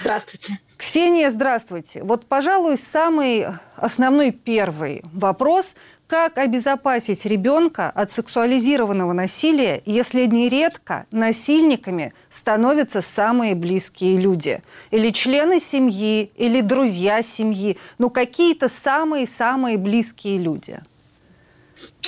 [0.00, 0.58] Здравствуйте.
[0.76, 2.02] Ксения, здравствуйте.
[2.02, 5.74] Вот, пожалуй, самый основной первый вопрос–
[6.06, 14.62] как обезопасить ребенка от сексуализированного насилия, если нередко насильниками становятся самые близкие люди?
[14.92, 20.80] Или члены семьи, или друзья семьи, ну какие-то самые-самые близкие люди?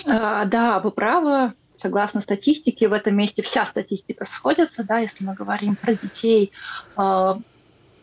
[0.08, 1.54] А, да, вы правы.
[1.80, 6.52] Согласно статистике, в этом месте вся статистика сходится, да, если мы говорим про детей
[6.96, 7.38] а,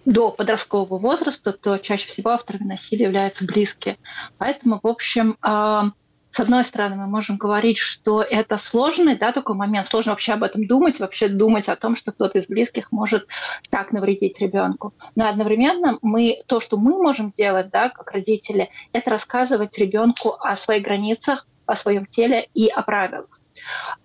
[0.05, 3.97] до подросткового возраста, то чаще всего авторами насилия являются близкие.
[4.37, 5.91] Поэтому, в общем, а,
[6.35, 10.43] с одной стороны, мы можем говорить, что это сложный да, такой момент, сложно вообще об
[10.43, 13.25] этом думать, вообще думать о том, что кто-то из близких может
[13.69, 14.93] так навредить ребенку.
[15.15, 20.57] Но одновременно мы, то, что мы можем делать, да, как родители, это рассказывать ребенку о
[20.57, 23.34] своих границах, о своем теле и о правилах.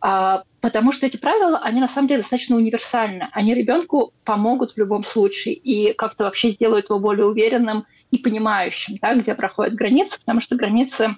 [0.01, 3.29] А, потому что эти правила, они на самом деле достаточно универсальны.
[3.33, 8.97] Они ребенку помогут в любом случае и как-то вообще сделают его более уверенным и понимающим,
[9.01, 11.17] да, где проходят границы, потому что границы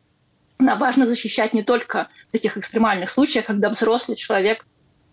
[0.59, 4.67] нам важно защищать не только в таких экстремальных случаях, когда взрослый человек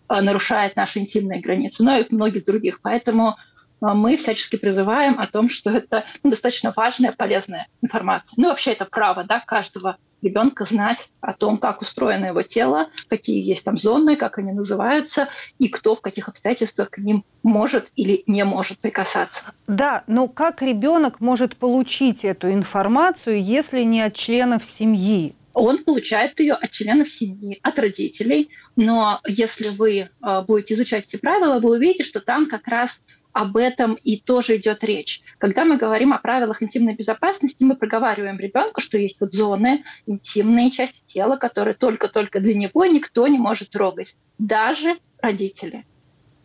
[0.08, 2.80] а, нарушает наши интимные границы, но и в многих других.
[2.82, 3.36] Поэтому
[3.80, 8.34] мы всячески призываем о том, что это ну, достаточно важная, полезная информация.
[8.36, 13.42] Ну, вообще это право да, каждого ребенка знать о том, как устроено его тело, какие
[13.42, 18.22] есть там зоны, как они называются, и кто в каких обстоятельствах к ним может или
[18.26, 19.42] не может прикасаться.
[19.66, 25.34] Да, но как ребенок может получить эту информацию, если не от членов семьи?
[25.52, 28.50] Он получает ее от членов семьи, от родителей.
[28.76, 30.08] Но если вы э,
[30.46, 33.00] будете изучать эти правила, вы увидите, что там как раз
[33.32, 35.22] об этом и тоже идет речь.
[35.38, 40.70] Когда мы говорим о правилах интимной безопасности, мы проговариваем ребенку, что есть вот зоны, интимные
[40.70, 45.84] части тела, которые только-только для него никто не может трогать, даже родители.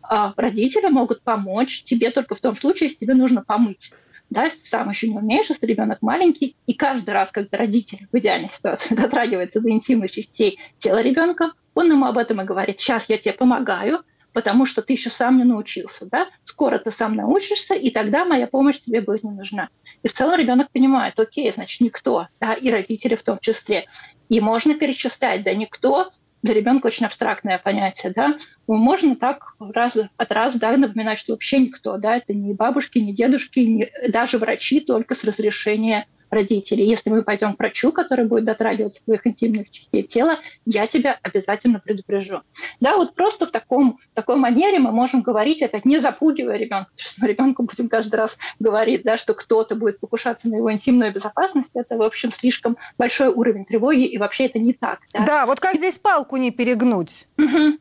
[0.02, 3.92] А родители могут помочь тебе только в том случае, если тебе нужно помыть.
[4.28, 8.08] Да, если ты сам еще не умеешь, если ребенок маленький, и каждый раз, когда родитель
[8.10, 12.80] в идеальной ситуации дотрагивается до интимных частей тела ребенка, он ему об этом и говорит,
[12.80, 14.02] сейчас я тебе помогаю,
[14.36, 16.26] потому что ты еще сам не научился, да?
[16.44, 19.70] Скоро ты сам научишься, и тогда моя помощь тебе будет не нужна.
[20.02, 23.86] И в целом ребенок понимает, окей, значит, никто, да, и родители в том числе.
[24.28, 26.10] И можно перечислять, да, никто,
[26.42, 31.58] для ребенка очень абстрактное понятие, да, можно так раз от раз, да, напоминать, что вообще
[31.58, 36.86] никто, да, это не бабушки, не дедушки, не, даже врачи только с разрешения родителей.
[36.86, 41.80] Если мы пойдем к врачу, который будет дотрагиваться твоих интимных частей тела, я тебя обязательно
[41.80, 42.42] предупрежу.
[42.80, 47.10] Да, вот просто в таком, такой манере мы можем говорить, опять не запугивая ребенка, потому
[47.10, 51.70] что ребенку будем каждый раз говорить, да, что кто-то будет покушаться на его интимную безопасность,
[51.74, 55.00] это, в общем, слишком большой уровень тревоги, и вообще это не так.
[55.12, 57.26] Да, да вот как здесь палку не перегнуть?
[57.38, 57.78] Угу.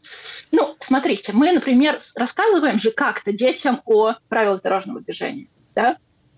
[0.52, 5.48] Ну, смотрите, мы, например, рассказываем же как-то детям о правилах дорожного движения.
[5.74, 5.98] Да?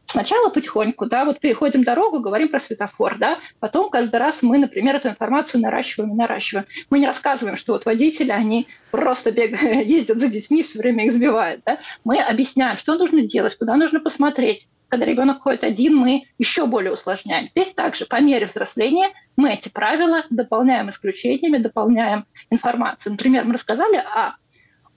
[0.09, 4.95] Сначала потихоньку, да, вот переходим дорогу, говорим про светофор, да, потом каждый раз мы, например,
[4.95, 6.65] эту информацию наращиваем и наращиваем.
[6.89, 11.13] Мы не рассказываем, что вот водители, они просто бегают, ездят за детьми, все время их
[11.13, 11.79] сбивают, да.
[12.05, 14.69] Мы объясняем, что нужно делать, куда нужно посмотреть.
[14.87, 17.47] Когда ребенок ходит один, мы еще более усложняем.
[17.47, 23.11] Здесь также по мере взросления мы эти правила дополняем исключениями, дополняем информацией.
[23.11, 24.37] Например, мы рассказали о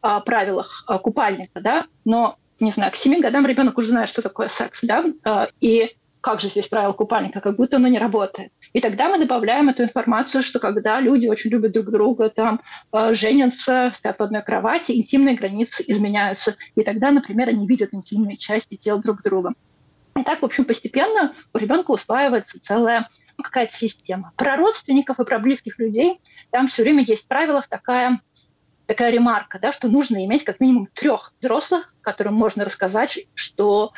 [0.03, 4.49] о правилах купальника, да, но, не знаю, к семи годам ребенок уже знает, что такое
[4.49, 5.05] секс, да,
[5.61, 8.53] и как же здесь правило купальника, как будто оно не работает.
[8.73, 12.61] И тогда мы добавляем эту информацию, что когда люди очень любят друг друга, там
[12.93, 16.57] э, женятся, спят в одной кровати, интимные границы изменяются.
[16.75, 19.55] И тогда, например, они видят интимные части тел друг друга.
[20.17, 23.09] И так, в общем, постепенно у ребенка усваивается целая
[23.43, 24.33] какая-то система.
[24.37, 26.21] Про родственников и про близких людей
[26.51, 28.21] там все время есть в правилах такая
[28.91, 33.93] такая ремарка, да, что нужно иметь как минимум трех взрослых, которым можно рассказать, что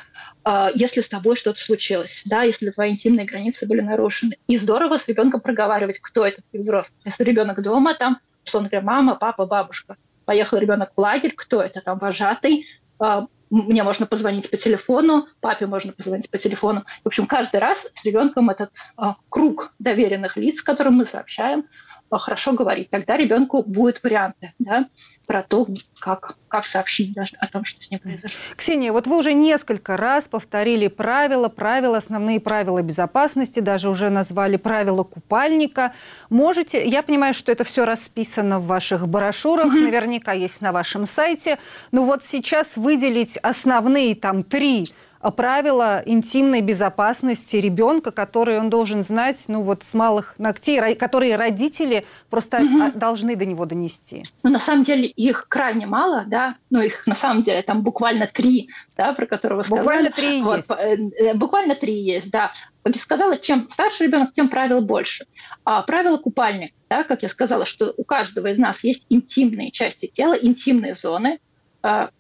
[0.44, 4.36] э, если с тобой что-то случилось, да, если твои интимные границы были нарушены.
[4.46, 7.00] И здорово с ребенком проговаривать, кто этот взрослый.
[7.06, 9.96] Если ребенок дома, там, что он говорит, мама, папа, бабушка.
[10.26, 12.66] Поехал ребенок в лагерь, кто это там, вожатый,
[13.00, 16.84] э, мне можно позвонить по телефону, папе можно позвонить по телефону.
[17.02, 21.64] В общем, каждый раз с ребенком этот э, круг доверенных лиц, которым мы сообщаем,
[22.18, 22.90] хорошо говорить.
[22.90, 24.86] Тогда ребенку будут варианты да,
[25.26, 25.66] про то,
[26.00, 28.38] как, как сообщить даже о том, что с ним произошло.
[28.56, 34.56] Ксения, вот вы уже несколько раз повторили правила, правила, основные правила безопасности, даже уже назвали
[34.56, 35.92] правила купальника.
[36.30, 39.80] Можете, я понимаю, что это все расписано в ваших брошюрах, mm-hmm.
[39.80, 41.58] наверняка есть на вашем сайте,
[41.92, 44.92] но вот сейчас выделить основные там три
[45.30, 52.04] правила интимной безопасности ребенка, которые он должен знать, ну вот с малых ногтей, которые родители
[52.28, 52.92] просто угу.
[52.98, 54.24] должны до него донести.
[54.42, 57.82] Ну, на самом деле их крайне мало, да, но ну, их на самом деле там
[57.82, 59.82] буквально три, да, про которые вы сказали.
[59.82, 60.70] Буквально три вот, есть.
[60.70, 62.52] Э, э, буквально три есть, да.
[62.82, 65.26] Как я сказала, чем старше ребенок, тем правил больше.
[65.64, 70.06] А правило купальник, да, как я сказала, что у каждого из нас есть интимные части
[70.06, 71.38] тела, интимные зоны,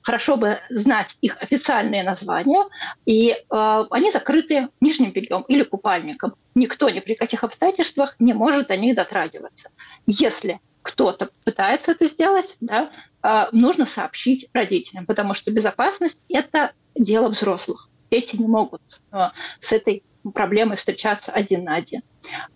[0.02, 2.64] хорошо бы знать их официальные названия,
[3.06, 6.34] и э, они закрыты нижним бельем или купальником.
[6.54, 9.70] Никто ни при каких обстоятельствах не может до них дотрагиваться.
[10.06, 12.90] Если кто-то пытается это сделать, да,
[13.22, 17.88] э, нужно сообщить родителям, потому что безопасность– это дело взрослых.
[18.10, 19.28] Дети не могут э,
[19.60, 22.02] с этой проблемой встречаться один на один.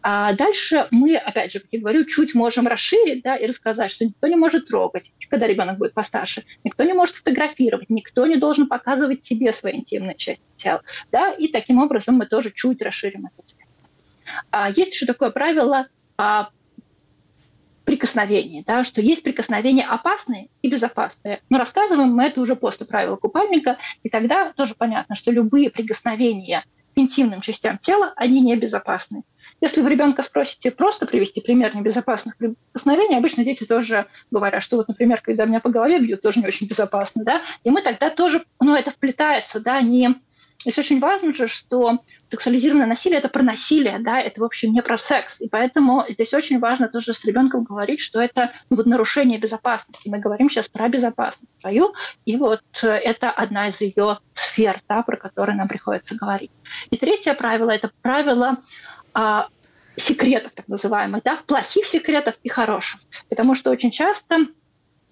[0.03, 4.05] А дальше мы, опять же, как я говорю, чуть можем расширить да, и рассказать, что
[4.05, 8.69] никто не может трогать, когда ребенок будет постарше, никто не может фотографировать, никто не должен
[8.69, 10.83] показывать тебе свои интимные части тела.
[11.11, 13.43] Да, и таким образом мы тоже чуть расширим это.
[14.51, 16.51] А есть еще такое правило а,
[17.87, 21.41] прикосновений, да, что есть прикосновения опасные и безопасные.
[21.49, 26.65] Но рассказываем мы это уже после правила купальника, и тогда тоже понятно, что любые прикосновения
[26.97, 29.23] интимным частям тела, они небезопасны.
[29.61, 34.89] Если вы ребенка спросите просто привести пример небезопасных прикосновений, обычно дети тоже говорят, что вот,
[34.89, 38.45] например, когда меня по голове бьют, тоже не очень безопасно, да, и мы тогда тоже,
[38.61, 40.17] ну, это вплетается, да, не
[40.61, 44.83] Здесь очень важно же, что сексуализированное насилие– это про насилие, да, это, в общем, не
[44.83, 45.41] про секс.
[45.41, 50.09] И поэтому здесь очень важно тоже с ребенком говорить, что это ну, вот нарушение безопасности.
[50.09, 55.17] Мы говорим сейчас про безопасность свою, и вот это одна из ее сфер, да, про
[55.17, 56.51] которые нам приходится говорить.
[56.91, 58.57] И третье правило– это правило
[59.15, 59.49] а,
[59.97, 63.01] секретов, так называемых, да, плохих секретов и хороших.
[63.29, 64.47] Потому что очень часто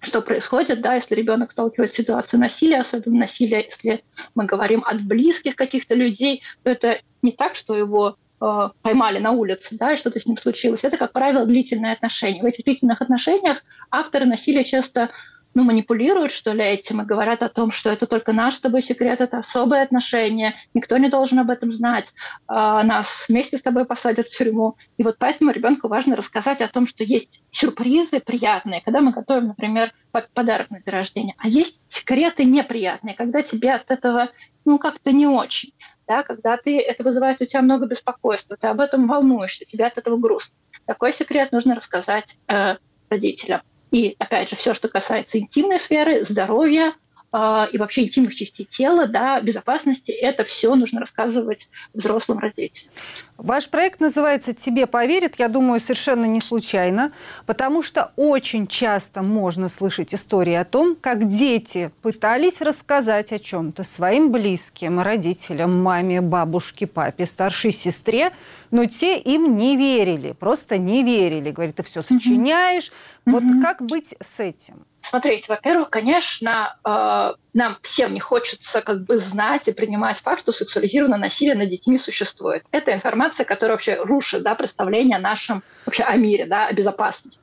[0.05, 5.01] что происходит, да, если ребенок сталкивается с ситуацией насилия, особенно насилия, если мы говорим от
[5.01, 9.97] близких каких-то людей, то это не так, что его э, поймали на улице, да, и
[9.97, 10.83] что-то с ним случилось.
[10.83, 12.41] Это, как правило, длительные отношения.
[12.41, 15.09] В этих длительных отношениях авторы насилия часто
[15.55, 18.81] ну, манипулируют, что ли, этим и говорят о том, что это только наш с тобой
[18.81, 22.13] секрет, это особые отношения, никто не должен об этом знать,
[22.45, 24.75] а нас вместе с тобой посадят в тюрьму.
[24.97, 29.47] И вот поэтому ребенку важно рассказать о том, что есть сюрпризы приятные, когда мы готовим,
[29.47, 29.93] например,
[30.33, 34.29] подарок на день рождения, а есть секреты неприятные, когда тебе от этого,
[34.65, 35.73] ну, как-то не очень.
[36.05, 39.97] Да, когда ты, это вызывает у тебя много беспокойства, ты об этом волнуешься, тебе от
[39.97, 40.53] этого грустно.
[40.85, 42.75] Такой секрет нужно рассказать э,
[43.09, 43.61] родителям.
[43.95, 46.95] И, опять же, все, что касается интимной сферы, здоровья,
[47.37, 52.93] а, и вообще интимных частей тела, да, безопасности, это все нужно рассказывать взрослым родителям.
[53.35, 57.11] Ваш проект называется «Тебе поверят», я думаю, совершенно не случайно,
[57.45, 63.83] потому что очень часто можно слышать истории о том, как дети пытались рассказать о чем-то
[63.83, 68.31] своим близким, родителям, маме, бабушке, папе, старшей сестре,
[68.71, 71.51] но те им не верили, просто не верили.
[71.51, 72.93] Говорит, ты все сочиняешь.
[73.25, 73.31] Mm-hmm.
[73.33, 73.61] Вот mm-hmm.
[73.61, 74.85] как быть с этим?
[75.07, 80.51] Смотрите, во-первых, конечно, э, нам всем не хочется как бы знать и принимать факт, что
[80.51, 82.63] сексуализированное насилие над детьми существует.
[82.71, 87.39] Это информация, которая вообще рушит да, представление о нашем, вообще о мире, да, о безопасности.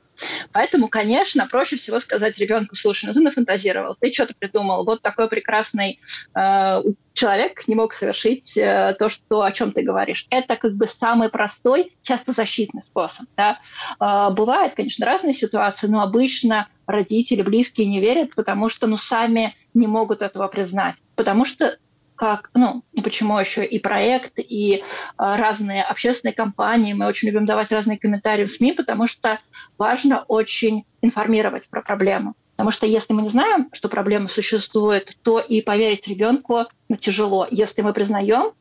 [0.51, 5.27] Поэтому, конечно, проще всего сказать ребенку, слушай, ну ты нафантазировал, ты что-то придумал, вот такой
[5.27, 5.99] прекрасный
[6.35, 6.83] э,
[7.13, 10.27] человек не мог совершить э, то, что, о чем ты говоришь.
[10.29, 13.25] Это как бы самый простой, часто защитный способ.
[13.37, 13.59] Да?
[13.99, 19.55] Э, бывают, конечно, разные ситуации, но обычно родители, близкие не верят, потому что ну, сами
[19.73, 20.95] не могут этого признать.
[21.15, 21.77] Потому что
[22.15, 24.81] как, ну, и почему еще и проект, и э,
[25.17, 26.93] разные общественные компании.
[26.93, 29.39] Мы очень любим давать разные комментарии в СМИ, потому что
[29.77, 32.35] важно очень информировать про проблему.
[32.55, 37.47] Потому что если мы не знаем, что проблема существует, то и поверить ребенку ну, тяжело.
[37.49, 38.53] Если мы признаем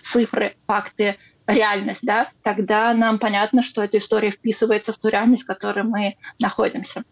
[0.00, 5.46] цифры, факты, реальность, да, тогда нам понятно, что эта история вписывается в ту реальность, в
[5.46, 7.02] которой мы находимся.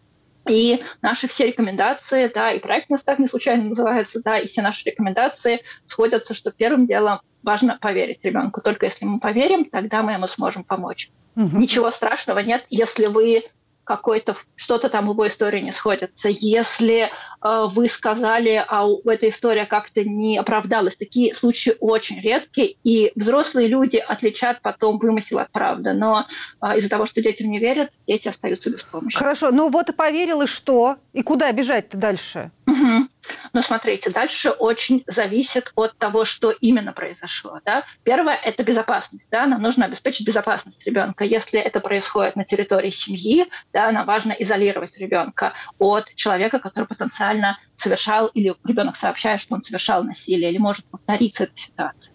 [0.49, 4.47] И наши все рекомендации, да, и проект у нас так не случайно называется, да, и
[4.47, 8.61] все наши рекомендации сходятся, что первым делом важно поверить ребенку.
[8.61, 11.11] Только если мы поверим, тогда мы ему сможем помочь.
[11.35, 11.57] Угу.
[11.57, 13.43] Ничего страшного нет, если вы
[13.83, 16.29] какой-то что-то там его истории не сходится.
[16.29, 17.09] Если
[17.43, 23.67] э, вы сказали, а этой история как-то не оправдалась, такие случаи очень редкие, и взрослые
[23.67, 25.93] люди отличат потом вымысел от правды.
[25.93, 26.25] Но
[26.61, 29.17] э, из-за того, что детям не верят, дети остаются без помощи.
[29.17, 30.97] Хорошо, ну вот и поверил, и что?
[31.13, 32.51] И куда бежать-то дальше?
[32.71, 33.07] Угу.
[33.53, 37.59] Но смотрите, дальше очень зависит от того, что именно произошло.
[37.65, 37.83] Да?
[38.03, 39.27] Первое– это безопасность.
[39.29, 39.45] Да?
[39.45, 41.25] Нам нужно обеспечить безопасность ребенка.
[41.25, 47.59] Если это происходит на территории семьи, да, нам важно изолировать ребенка от человека, который потенциально
[47.75, 52.13] совершал, или ребенок сообщает, что он совершал насилие, или может повториться эта ситуация.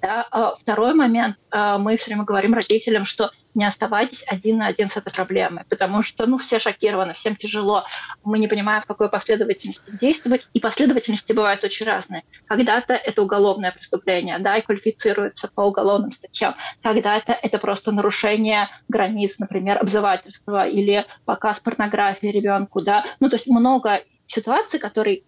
[0.00, 0.26] Да?
[0.30, 4.88] А второй момент, а, мы все время говорим родителям, что не оставайтесь один на один
[4.88, 7.84] с этой проблемой, потому что ну, все шокированы, всем тяжело,
[8.22, 12.22] мы не понимаем, в какой последовательности действовать, и последовательности бывают очень разные.
[12.44, 19.38] Когда-то это уголовное преступление, да, и квалифицируется по уголовным статьям, когда-то это просто нарушение границ,
[19.38, 25.22] например, обзывательства или показ порнографии ребенку, да, ну то есть много ситуаций, которые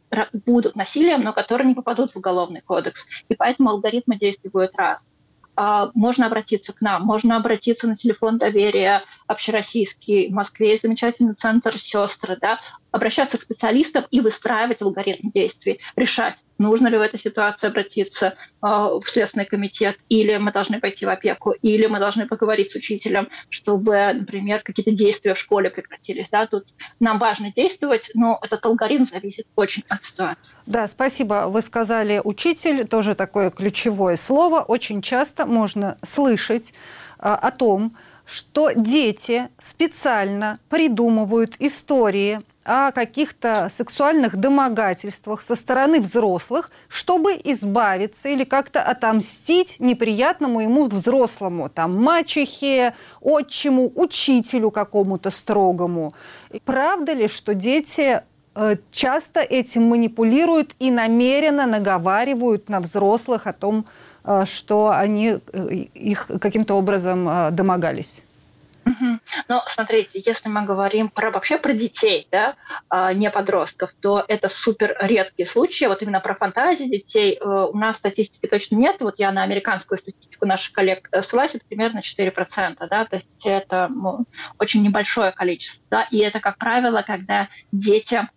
[0.45, 3.07] будут насилием, но которые не попадут в уголовный кодекс.
[3.29, 5.01] И поэтому алгоритмы действуют раз.
[5.01, 5.18] А,
[5.95, 10.29] можно обратиться к нам, можно обратиться на телефон доверия общероссийский.
[10.29, 12.61] В Москве замечательный центр «Сестры», да,
[12.93, 18.35] обращаться к специалистам и выстраивать алгоритм действий, решать, нужно ли в этой ситуации обратиться э,
[18.63, 23.29] в Следственный комитет, или мы должны пойти в опеку, или мы должны поговорить с учителем,
[23.49, 26.29] чтобы, например, какие-то действия в школе прекратились.
[26.29, 26.47] Да?
[26.47, 26.67] Тут
[27.01, 30.57] нам важно действовать, но этот алгоритм зависит очень от ситуации.
[30.67, 31.47] Да, спасибо.
[31.49, 34.61] Вы сказали учитель, тоже такое ключевое слово.
[34.61, 36.73] Очень часто можно слышать
[37.19, 37.97] э, о том,
[38.29, 48.45] что дети специально придумывают истории о каких-то сексуальных домогательствах со стороны взрослых, чтобы избавиться или
[48.45, 56.12] как-то отомстить неприятному ему взрослому, там, мачехе, отчиму, учителю какому-то строгому.
[56.66, 58.21] Правда ли, что дети
[58.55, 63.87] э, часто этим манипулируют и намеренно наговаривают на взрослых о том,
[64.25, 68.25] э, что они э, их каким-то образом домогались?
[69.49, 72.55] Но смотрите, если мы говорим про вообще про детей, да,
[72.89, 75.87] а не подростков, то это супер редкие случаи.
[75.87, 78.97] Вот именно про фантазии детей э, у нас статистики точно нет.
[79.01, 83.29] Вот я на американскую статистику наших коллег э, ссылаюсь, это примерно 4%, да, то есть
[83.45, 84.27] это ну,
[84.59, 85.83] очень небольшое количество.
[85.91, 88.29] Да, и это, как правило, когда дети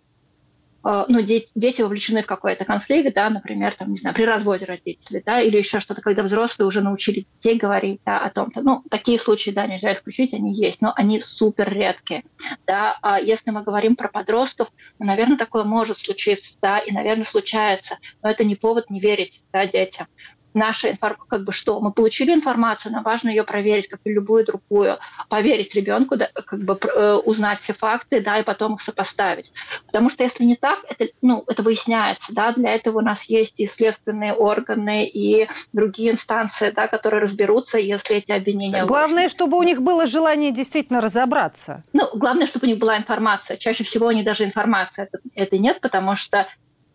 [0.84, 5.22] ну, дети, дети вовлечены в какой-то конфликт, да, например, там, не знаю, при разводе родителей,
[5.26, 8.62] да, или еще что-то, когда взрослые уже научили детей говорить, да, о том-то.
[8.62, 12.24] Ну, такие случаи, да, нельзя исключить, они есть, но они супер редкие,
[12.66, 12.98] да.
[13.02, 14.70] А если мы говорим про подростков,
[15.00, 19.44] ну, наверное, такое может случиться, да, и, наверное, случается, но это не повод не верить,
[19.52, 20.08] да, детям
[20.54, 24.46] наша информация, как бы что, мы получили информацию, нам важно ее проверить, как и любую
[24.46, 24.98] другую,
[25.30, 29.52] поверить ребенку, да, как бы э, узнать все факты, да, и потом их сопоставить.
[29.86, 33.60] Потому что если не так, это, ну, это выясняется, да, для этого у нас есть
[33.60, 39.30] и следственные органы, и другие инстанции, да, которые разберутся, если эти обвинения Главное, ложны.
[39.30, 41.84] чтобы у них было желание действительно разобраться.
[41.94, 43.58] Ну, главное, чтобы у них была информация.
[43.58, 46.48] Чаще всего они даже информации это, это нет, потому что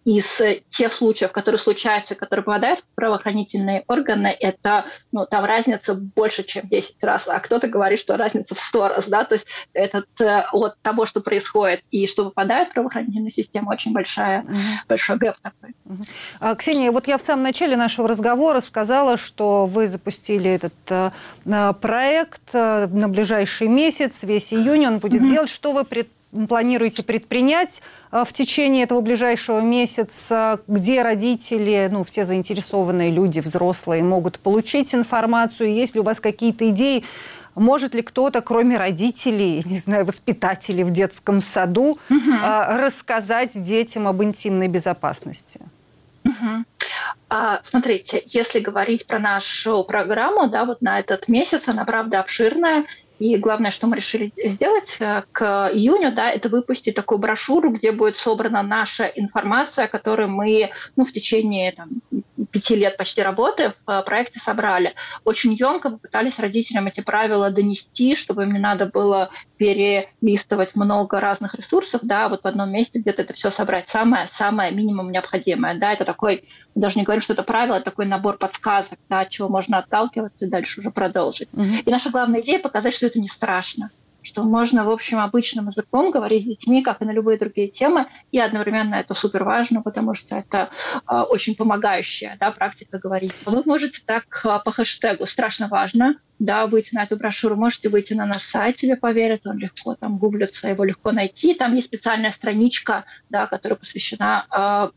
[0.07, 6.44] из тех случаев, которые случаются, которые попадают в правоохранительные органы, это, ну, там разница больше,
[6.44, 9.48] чем в 10 раз, а кто-то говорит, что разница в 100 раз, да, то есть
[9.72, 14.86] этот, э, от того, что происходит и что попадает в правоохранительную систему, очень большая, mm-hmm.
[14.88, 15.74] большой гэп такой.
[15.84, 16.57] Mm-hmm.
[16.57, 22.42] Ксения, вот я в самом начале нашего разговора сказала, что вы запустили этот э, проект
[22.52, 25.30] э, на ближайший месяц, весь июнь он будет mm-hmm.
[25.30, 25.50] делать.
[25.50, 26.09] Что вы пред
[26.49, 34.03] планируете предпринять э, в течение этого ближайшего месяца, где родители, ну, все заинтересованные люди, взрослые,
[34.03, 35.72] могут получить информацию?
[35.72, 37.05] Есть ли у вас какие-то идеи,
[37.55, 42.33] Может ли кто-то, кроме родителей, не знаю, воспитателей в детском саду, угу.
[42.68, 45.61] рассказать детям об интимной безопасности?
[46.27, 46.64] Угу.
[47.29, 52.85] А, смотрите, если говорить про нашу программу, да, вот на этот месяц, она правда обширная,
[53.19, 57.93] и главное, что мы решили сделать э, к июню, да, это выпустить такую брошюру, где
[57.93, 61.89] будет собрана наша информация, которую мы ну, в течение там,
[62.51, 64.95] пяти лет почти работы в э, проекте собрали.
[65.25, 71.55] Очень емко попытались родителям эти правила донести, чтобы им не надо было перелистывать много разных
[71.55, 73.89] ресурсов, да, вот в одном месте где-то это все собрать.
[73.89, 76.49] Самое-самое минимум необходимое, да, это такой,
[76.81, 80.47] даже не говорю, что это правило, это такой набор подсказок, да, от чего можно отталкиваться
[80.47, 81.49] и дальше уже продолжить.
[81.53, 81.83] Mm-hmm.
[81.85, 83.91] И наша главная идея показать, что это не страшно
[84.27, 88.07] что можно, в общем, обычным языком говорить с детьми, как и на любые другие темы,
[88.33, 90.70] и одновременно это супер важно, потому что это
[91.09, 93.33] э, очень помогающая да, практика говорить.
[93.45, 98.12] Вы можете так э, по хэштегу «страшно важно» да, выйти на эту брошюру, можете выйти
[98.12, 101.55] на наш сайт, тебе поверят, он легко там гуглится, его легко найти.
[101.55, 104.47] Там есть специальная страничка, да, которая посвящена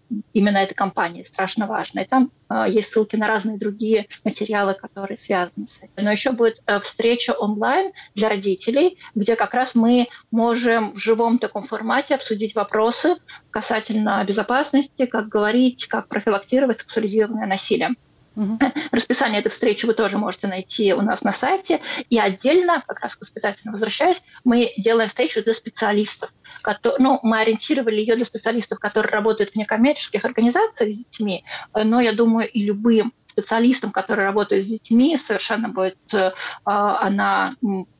[0.09, 2.05] э, именно этой компании, страшно важно.
[2.05, 5.91] Там э, есть ссылки на разные другие материалы, которые связаны с этим.
[5.97, 11.39] Но еще будет э, встреча онлайн для родителей, где как раз мы можем в живом
[11.39, 13.15] таком формате обсудить вопросы
[13.51, 17.95] касательно безопасности, как говорить, как профилактировать сексуализированное насилие.
[18.39, 18.57] Угу.
[18.91, 21.81] Расписание этой встречи вы тоже можете найти у нас на сайте.
[22.09, 26.33] И отдельно, как раз к воспитателям возвращаясь, мы делаем встречу для специалистов.
[26.61, 31.99] Которые, ну, мы ориентировали ее для специалистов, которые работают в некоммерческих организациях с детьми, но
[31.99, 36.31] я думаю, и любым специалистам, которые работают с детьми, совершенно будет э,
[36.65, 37.51] она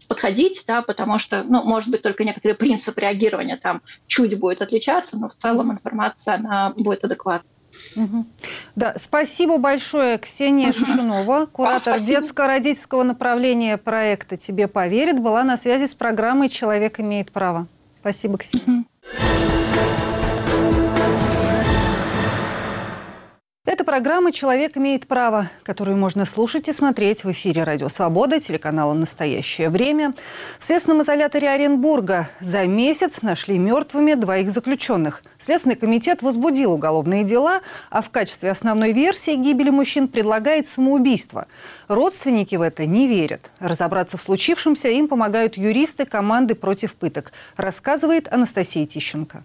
[0.08, 5.18] подходить, да, потому что, ну, может быть, только некоторые принципы реагирования там чуть будет отличаться,
[5.18, 7.59] но в целом информация, она будет адекватной.
[7.96, 8.26] Угу.
[8.76, 10.72] Да, спасибо большое, Ксения.
[10.72, 17.32] Шишунова, куратор а, детско-родительского направления проекта «Тебе поверит», была на связи с программой «Человек имеет
[17.32, 17.68] право».
[18.00, 18.80] Спасибо, Ксения.
[18.80, 18.86] Угу.
[23.70, 28.96] Это программа «Человек имеет право», которую можно слушать и смотреть в эфире «Радио Свобода», телеканала
[28.96, 30.16] «Настоящее время».
[30.58, 35.22] В следственном изоляторе Оренбурга за месяц нашли мертвыми двоих заключенных.
[35.38, 37.62] Следственный комитет возбудил уголовные дела,
[37.92, 41.46] а в качестве основной версии гибели мужчин предлагает самоубийство.
[41.88, 43.52] Родственники в это не верят.
[43.60, 49.44] Разобраться в случившемся им помогают юристы команды «Против пыток», рассказывает Анастасия Тищенко.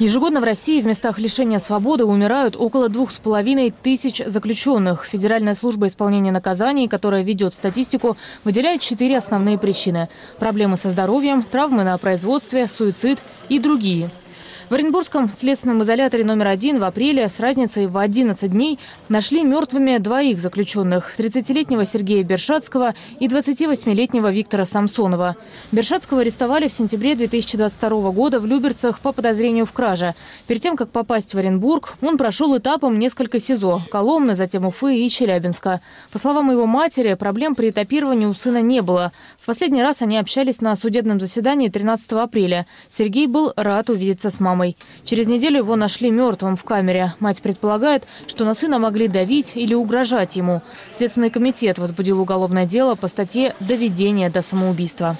[0.00, 5.04] Ежегодно в России в местах лишения свободы умирают около двух с половиной тысяч заключенных.
[5.04, 10.08] Федеральная служба исполнения наказаний, которая ведет статистику, выделяет четыре основные причины.
[10.40, 14.10] Проблемы со здоровьем, травмы на производстве, суицид и другие–
[14.70, 18.78] в Оренбургском следственном изоляторе номер один в апреле с разницей в 11 дней
[19.10, 25.36] нашли мертвыми двоих заключенных– 30-летнего Сергея Бершатского и 28-летнего Виктора Самсонова.
[25.70, 30.14] Бершатского арестовали в сентябре 2022 года в Люберцах по подозрению в краже.
[30.46, 35.10] Перед тем, как попасть в Оренбург, он прошел этапом несколько СИЗО– Коломны, затем Уфы и
[35.10, 35.82] Челябинска.
[36.10, 39.12] По словам его матери, проблем при этапировании у сына не было.
[39.38, 42.66] В последний раз они общались на судебном заседании 13 апреля.
[42.88, 44.76] Сергей был рад увидеться с мамой мамой.
[45.04, 47.14] Через неделю его нашли мертвым в камере.
[47.20, 50.62] Мать предполагает, что на сына могли давить или угрожать ему.
[50.92, 55.16] Следственный комитет возбудил уголовное дело по статье «Доведение до самоубийства».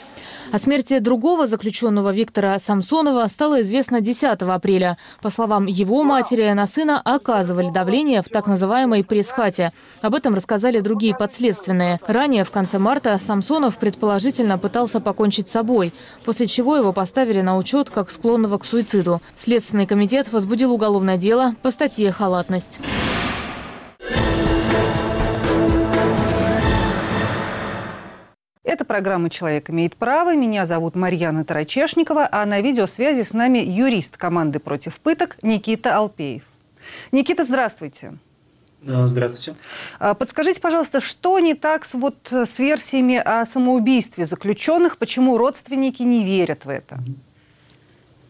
[0.55, 4.97] О смерти другого заключенного Виктора Самсонова стало известно 10 апреля.
[5.21, 9.73] По словам его матери, на сына оказывали давление в так называемой пресс-хате.
[10.01, 11.99] Об этом рассказали другие подследственные.
[12.07, 15.93] Ранее, в конце марта, Самсонов предположительно пытался покончить с собой,
[16.25, 19.21] после чего его поставили на учет как склонного к суициду.
[19.37, 22.79] Следственный комитет возбудил уголовное дело по статье «Халатность».
[28.75, 30.35] Это программа «Человек имеет право».
[30.35, 36.43] Меня зовут Марьяна Тарачешникова, а на видеосвязи с нами юрист команды «Против пыток» Никита Алпеев.
[37.12, 38.14] Никита, здравствуйте.
[38.83, 39.55] Здравствуйте.
[40.01, 44.99] А, подскажите, пожалуйста, что не так с, вот, с версиями о самоубийстве заключенных?
[44.99, 46.99] Почему родственники не верят в это?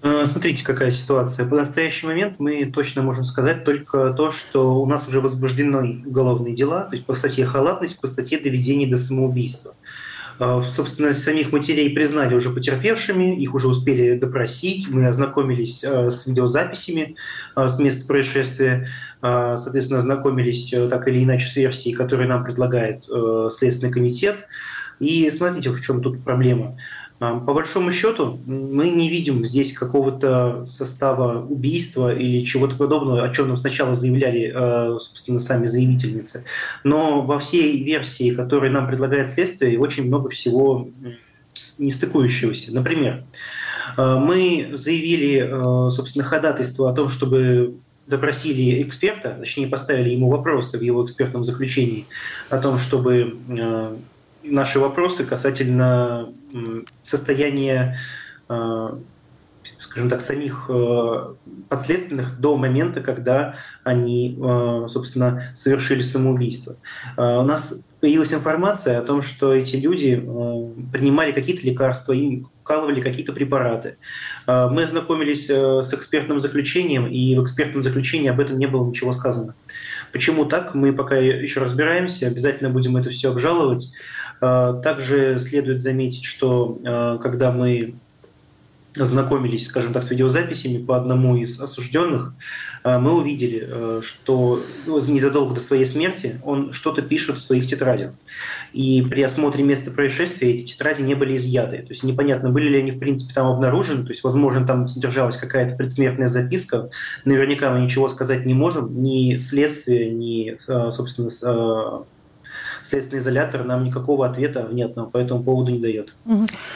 [0.03, 1.47] А, смотрите, какая ситуация.
[1.47, 6.55] В настоящий момент мы точно можем сказать только то, что у нас уже возбуждены уголовные
[6.55, 9.75] дела, то есть по статье халатность, по статье доведения до самоубийства.
[10.39, 16.27] А, собственно, самих матерей признали уже потерпевшими, их уже успели допросить, мы ознакомились а, с
[16.27, 17.17] видеозаписями
[17.55, 18.89] а, с места происшествия,
[19.21, 24.37] соответственно, ознакомились э, так или иначе с версией, которую нам предлагает э, Следственный комитет.
[25.01, 26.77] И смотрите, в чем тут проблема.
[27.19, 33.49] По большому счету, мы не видим здесь какого-то состава убийства или чего-то подобного, о чем
[33.49, 34.53] нам сначала заявляли,
[34.99, 36.45] собственно, сами заявительницы.
[36.83, 40.89] Но во всей версии, которую нам предлагает следствие, очень много всего
[41.79, 42.75] нестыкующегося.
[42.75, 43.25] Например,
[43.97, 51.05] мы заявили, собственно, ходатайство о том, чтобы допросили эксперта, точнее поставили ему вопросы в его
[51.05, 52.05] экспертном заключении
[52.51, 53.97] о том, чтобы э,
[54.45, 56.33] наши вопросы касательно
[57.03, 57.99] состояния,
[58.49, 58.99] э,
[59.79, 61.35] скажем так, самих э,
[61.69, 64.39] подследственных до момента, когда они,
[64.89, 66.77] собственно, совершили самоубийство.
[67.17, 70.15] У нас появилась информация о том, что эти люди
[70.93, 73.99] принимали какие-то лекарства, им вкалывали какие-то препараты.
[74.47, 79.13] Мы ознакомились э, с экспертным заключением, и в экспертном заключении об этом не было ничего
[79.13, 79.55] сказано.
[80.13, 83.93] Почему так, мы пока еще разбираемся, обязательно будем это все обжаловать.
[84.45, 87.95] А, также следует заметить, что а, когда мы
[88.95, 92.33] знакомились, скажем так, с видеозаписями по одному из осужденных,
[92.85, 98.13] э, мы увидели, что ну, незадолго до своей смерти он что-то пишет в своих тетрадях.
[98.73, 101.79] И при осмотре места происшествия эти тетради не были изъяты.
[101.79, 104.05] То есть непонятно, были ли они, в принципе, там обнаружены.
[104.05, 106.91] То есть, возможно, там содержалась какая-то предсмертная записка.
[107.25, 109.03] Наверняка мы ничего сказать не можем.
[109.03, 110.57] Ни следствие, ни,
[110.93, 112.05] собственно,
[112.85, 116.15] следственный изолятор нам никакого ответа внятного по этому поводу не дает.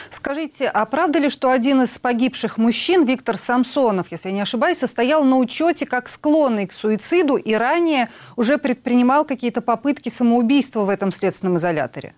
[0.09, 4.79] Скажите, а правда ли, что один из погибших мужчин, Виктор Самсонов, если я не ошибаюсь,
[4.79, 10.89] состоял на учете как склонный к суициду и ранее уже предпринимал какие-то попытки самоубийства в
[10.89, 12.13] этом следственном изоляторе?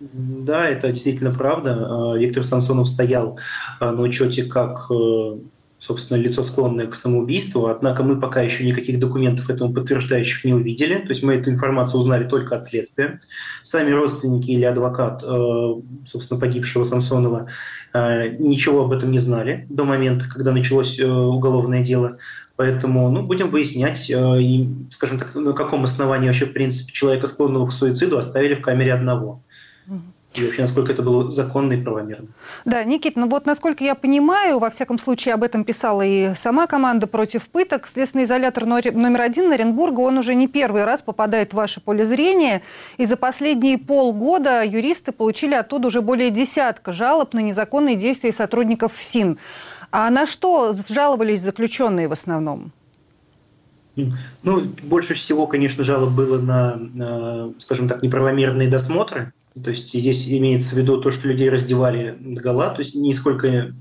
[0.00, 2.12] Да, это действительно правда.
[2.12, 3.38] А, Виктор Самсонов стоял
[3.80, 5.38] а, на учете как э,
[5.78, 10.96] собственно, лицо склонное к самоубийству, однако мы пока еще никаких документов этому подтверждающих не увидели,
[10.96, 13.20] то есть мы эту информацию узнали только от следствия.
[13.62, 15.74] Сами родственники или адвокат, э,
[16.06, 17.48] собственно, погибшего Самсонова
[17.92, 22.18] э, ничего об этом не знали до момента, когда началось э, уголовное дело.
[22.56, 24.10] Поэтому ну, будем выяснять,
[24.90, 28.94] скажем так, на каком основании вообще, в принципе, человека, склонного к суициду, оставили в камере
[28.94, 29.42] одного
[30.38, 32.28] и вообще насколько это было законно и правомерно.
[32.64, 36.66] Да, Никит, ну вот насколько я понимаю, во всяком случае об этом писала и сама
[36.66, 41.56] команда против пыток, следственный изолятор номер один Оренбурга, он уже не первый раз попадает в
[41.56, 42.62] ваше поле зрения,
[42.96, 48.92] и за последние полгода юристы получили оттуда уже более десятка жалоб на незаконные действия сотрудников
[48.94, 49.38] ФСИН.
[49.90, 52.72] А на что жаловались заключенные в основном?
[54.42, 59.32] Ну, больше всего, конечно, жалоб было на, скажем так, неправомерные досмотры,
[59.62, 63.74] то есть здесь имеется в виду то, что людей раздевали гола, то есть не сколько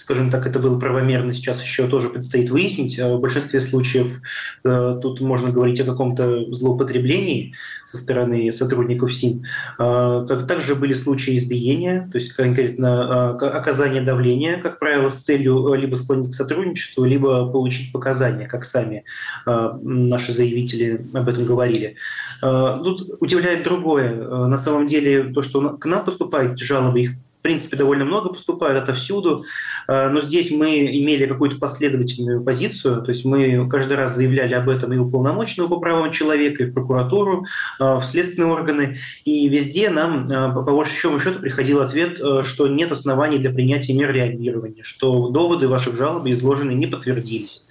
[0.00, 2.98] скажем так, это было правомерно, сейчас еще тоже предстоит выяснить.
[2.98, 4.20] А в большинстве случаев
[4.64, 9.44] э, тут можно говорить о каком-то злоупотреблении со стороны сотрудников СИН.
[9.78, 15.74] Э, также были случаи избиения, то есть конкретно э, оказание давления, как правило, с целью
[15.74, 19.04] либо склонить к сотрудничеству, либо получить показания, как сами
[19.46, 21.96] э, наши заявители об этом говорили.
[22.42, 24.12] Э, тут удивляет другое.
[24.12, 27.10] Э, на самом деле то, что к нам поступают жалобы, их
[27.40, 29.46] в принципе, довольно много поступает отовсюду,
[29.88, 34.68] э, но здесь мы имели какую-то последовательную позицию, то есть мы каждый раз заявляли об
[34.68, 37.46] этом и у полномочного по правам человека, и в прокуратуру,
[37.80, 42.92] э, в следственные органы, и везде нам, э, по большому счету, приходил ответ, что нет
[42.92, 47.69] оснований для принятия мер реагирования, что доводы ваших жалоб изложены не подтвердились.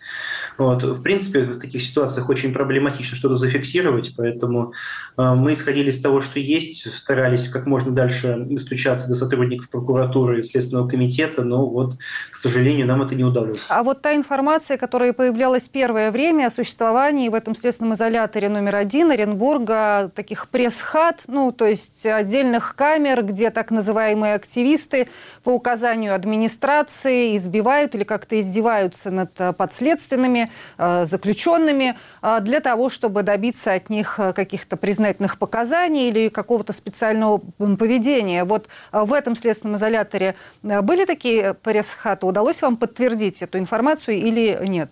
[0.60, 0.84] Вот.
[0.84, 4.74] В принципе, в таких ситуациях очень проблематично что-то зафиксировать, поэтому
[5.18, 10.42] э, мы исходили из того, что есть, старались как можно дальше достучаться до сотрудников прокуратуры
[10.42, 11.96] и Следственного комитета, но вот,
[12.30, 13.66] к сожалению, нам это не удалось.
[13.70, 18.76] А вот та информация, которая появлялась первое время о существовании в этом следственном изоляторе номер
[18.76, 25.08] один Оренбурга, таких пресс-хат, ну, то есть отдельных камер, где так называемые активисты
[25.42, 33.24] по указанию администрации избивают или как-то издеваются над подследственными, Э, заключенными э, для того, чтобы
[33.24, 38.44] добиться от них э, каких-то признательных показаний или какого-то специального поведения.
[38.44, 42.26] Вот в этом следственном изоляторе были такие пресс-хаты?
[42.26, 44.92] Удалось вам подтвердить эту информацию или нет?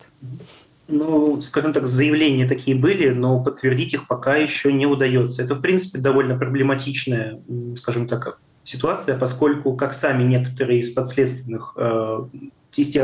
[0.87, 5.43] Ну, скажем так, заявления такие были, но подтвердить их пока еще не удается.
[5.43, 7.39] Это, в принципе, довольно проблематичная,
[7.77, 12.29] скажем так, ситуация, поскольку как сами некоторые из подследственных, в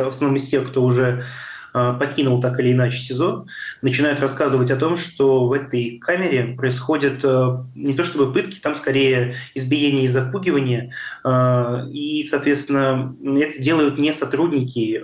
[0.08, 1.26] основном из тех, кто уже Э,
[1.74, 3.46] покинул так или иначе СИЗО,
[3.82, 8.76] начинают рассказывать о том, что в этой камере происходят э, не то чтобы пытки, там
[8.76, 10.94] скорее избиение и запугивание,
[11.24, 15.02] э, и, соответственно, это делают не сотрудники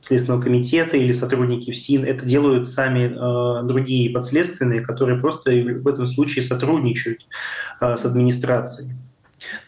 [0.00, 6.06] Следственного комитета или сотрудники ФСИН, это делают сами э, другие подследственные, которые просто в этом
[6.08, 7.26] случае сотрудничают
[7.80, 8.94] э, с администрацией.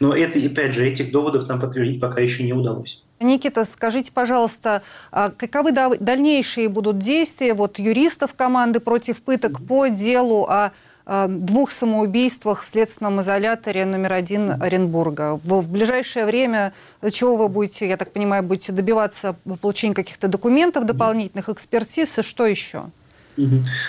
[0.01, 3.04] Но это, опять же, этих доводов нам подтвердить пока еще не удалось.
[3.25, 10.45] Никита, скажите, пожалуйста, а каковы дальнейшие будут действия вот, юристов команды против пыток по делу
[10.45, 10.71] о
[11.07, 15.39] двух самоубийствах в следственном изоляторе номер один Оренбурга.
[15.43, 16.73] В ближайшее время
[17.11, 22.47] чего вы будете, я так понимаю, будете добиваться получения каких-то документов дополнительных, экспертиз и что
[22.47, 22.85] еще?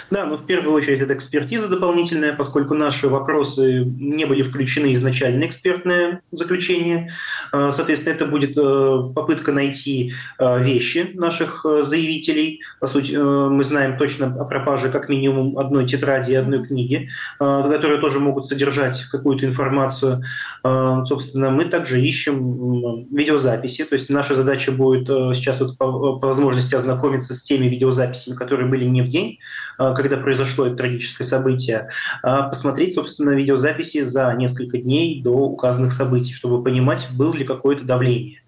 [0.10, 5.46] Да, но в первую очередь это экспертиза дополнительная, поскольку наши вопросы не были включены изначально
[5.46, 7.12] экспертное заключение.
[7.52, 12.62] А, соответственно, это будет э, попытка найти э, вещи наших э, заявителей.
[12.80, 18.00] По сути, мы знаем точно о пропаже как минимум одной тетради и одной книги, которые
[18.00, 20.24] тоже могут содержать какую-то информацию.
[20.64, 23.84] Собственно, мы также ищем видеозаписи.
[23.86, 25.86] То есть наша задача будет сейчас вот по
[26.20, 29.35] возможности ознакомиться с теми видеозаписями, которые были не в день,
[29.78, 31.90] Э, когда произошло это трагическое событие,
[32.24, 37.84] а посмотреть, собственно, видеозаписи за несколько дней до указанных событий, чтобы понимать, было ли какое-то
[37.84, 38.40] давление.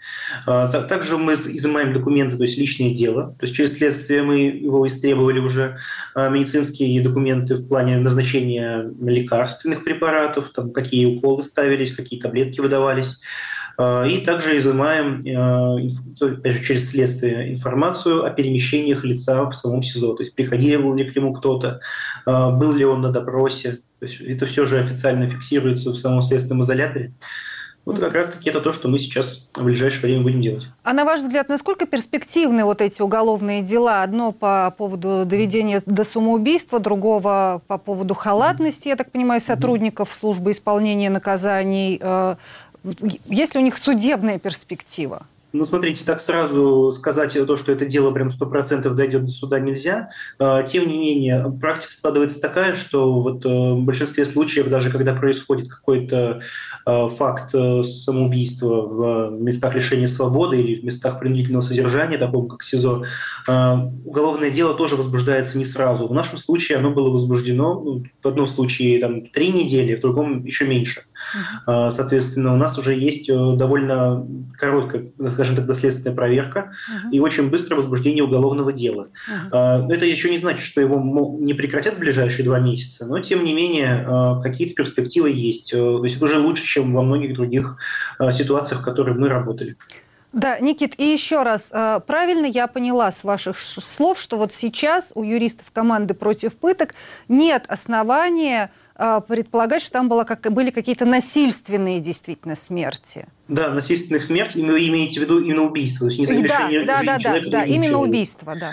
[0.46, 4.86] Э, также мы изымаем документы, то есть личное дело, то есть через следствие мы его
[4.88, 5.78] истребовали уже,
[6.16, 13.22] э, медицинские документы в плане назначения лекарственных препаратов, там, какие уколы ставились, какие таблетки выдавались.
[13.78, 20.16] Э, и также изымаем же, через следствие информацию о перемещениях лица в самом СИЗО.
[20.16, 21.80] То есть приходил ли к нему кто-то,
[22.26, 23.80] э, был ли он на допросе.
[24.00, 27.14] То есть это все же официально фиксируется в самом следственном изоляторе.
[27.88, 30.68] Вот как раз-таки это то, что мы сейчас в ближайшее время будем делать.
[30.84, 34.04] А на ваш взгляд, насколько перспективны вот эти уголовные дела?
[34.04, 40.52] Одно по поводу доведения до самоубийства, другого по поводу халатности, я так понимаю, сотрудников службы
[40.52, 42.02] исполнения наказаний.
[42.84, 45.26] Есть ли у них судебная перспектива?
[45.54, 49.60] Ну, смотрите, так сразу сказать то, что это дело прям сто процентов дойдет до суда
[49.60, 50.10] нельзя.
[50.40, 55.14] А, тем не менее, практика складывается такая, что вот э, в большинстве случаев, даже когда
[55.14, 56.42] происходит какой-то
[56.86, 62.64] э, факт э, самоубийства в местах лишения свободы или в местах принудительного содержания, таком как
[62.64, 63.06] СИЗО,
[63.48, 66.08] уголовное дело тоже возбуждается не сразу.
[66.08, 70.44] В нашем случае оно было возбуждено ну, в одном случае там, три недели, в другом
[70.44, 71.04] еще меньше.
[71.68, 71.92] Uh-huh.
[71.92, 74.26] Соответственно, у нас уже есть довольно
[74.58, 77.12] короткая, скажем так, доследственная проверка uh-huh.
[77.12, 79.10] и очень быстрое возбуждение уголовного дела.
[79.52, 79.92] Uh-huh.
[79.92, 83.54] Это еще не значит, что его не прекратят в ближайшие два месяца, но тем не
[83.54, 85.74] менее а, какие-то перспективы есть.
[85.74, 87.78] Э, то есть это уже лучше, чем во многих других
[88.20, 89.78] а, ситуациях, в которых мы работали.
[90.34, 95.12] Да, Никит, и еще раз, а, правильно я поняла с ваших слов, что вот сейчас
[95.16, 96.96] у юристов команды против пыток
[97.28, 98.72] нет основания
[99.28, 103.28] предполагать, что там было, как, были какие-то насильственные действительно смерти?
[103.48, 107.18] Да, насильственных смертей, вы имеете в виду именно убийство, то есть не лишение да, да,
[107.18, 108.10] да, да, да, именно человека.
[108.10, 108.72] убийство, да.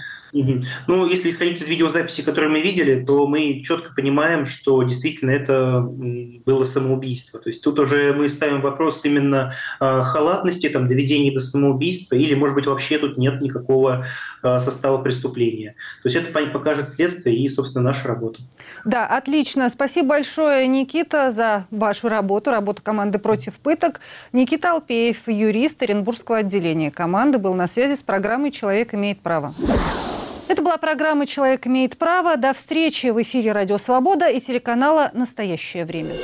[0.88, 5.80] Ну, если исходить из видеозаписи, которые мы видели, то мы четко понимаем, что действительно это
[5.80, 7.38] было самоубийство.
[7.38, 12.34] То есть тут уже мы ставим вопрос именно э, халатности, там, доведения до самоубийства, или,
[12.34, 14.06] может быть, вообще тут нет никакого
[14.42, 15.76] э, состава преступления.
[16.02, 18.40] То есть это покажет следствие и, собственно, наша работа.
[18.84, 19.70] Да, отлично.
[19.70, 24.00] Спасибо большое, Никита, за вашу работу, работу команды «Против пыток».
[24.32, 29.54] Никита Алпеев, юрист Оренбургского отделения команды, был на связи с программой «Человек имеет право».
[30.46, 32.36] Это была программа «Человек имеет право».
[32.36, 36.14] До встречи в эфире «Радио Свобода» и телеканала «Настоящее время».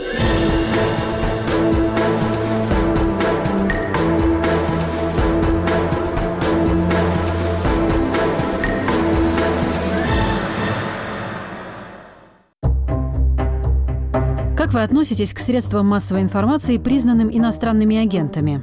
[14.55, 18.63] Как вы относитесь к средствам массовой информации, признанным иностранными агентами?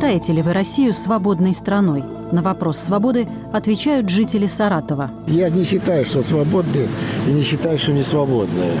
[0.00, 2.02] Считаете ли вы Россию свободной страной?
[2.32, 5.10] На вопрос свободы отвечают жители Саратова.
[5.26, 6.88] Я не считаю, что свободные,
[7.28, 8.72] и не считаю, что не свободные.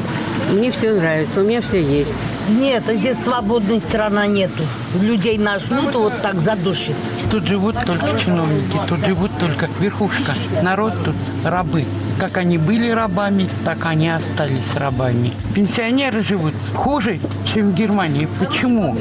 [0.50, 2.14] Мне все нравится, у меня все есть.
[2.48, 4.62] Нет, а здесь свободной страна нету.
[4.98, 6.96] Людей нажмут, вот так задушит.
[7.30, 10.32] Тут живут только чиновники, тут живут только верхушка.
[10.62, 11.84] Народ тут рабы.
[12.18, 15.34] Как они были рабами, так они остались рабами.
[15.54, 18.26] Пенсионеры живут хуже, чем в Германии.
[18.38, 18.96] Почему?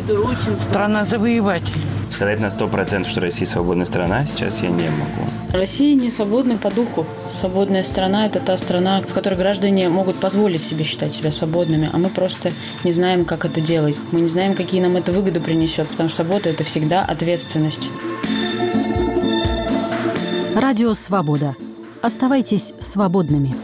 [0.69, 1.81] Страна завоеватель.
[2.19, 5.31] Сказать на сто процентов, что Россия свободная страна, сейчас я не могу.
[5.53, 7.05] Россия не свободна по духу.
[7.31, 11.97] Свободная страна– это та страна, в которой граждане могут позволить себе считать себя свободными, а
[11.97, 12.51] мы просто
[12.83, 14.01] не знаем, как это делать.
[14.11, 17.89] Мы не знаем, какие нам это выгоды принесет, потому что свобода– это всегда ответственность.
[20.57, 21.55] Радио «Свобода».
[22.01, 23.55] Оставайтесь свободными.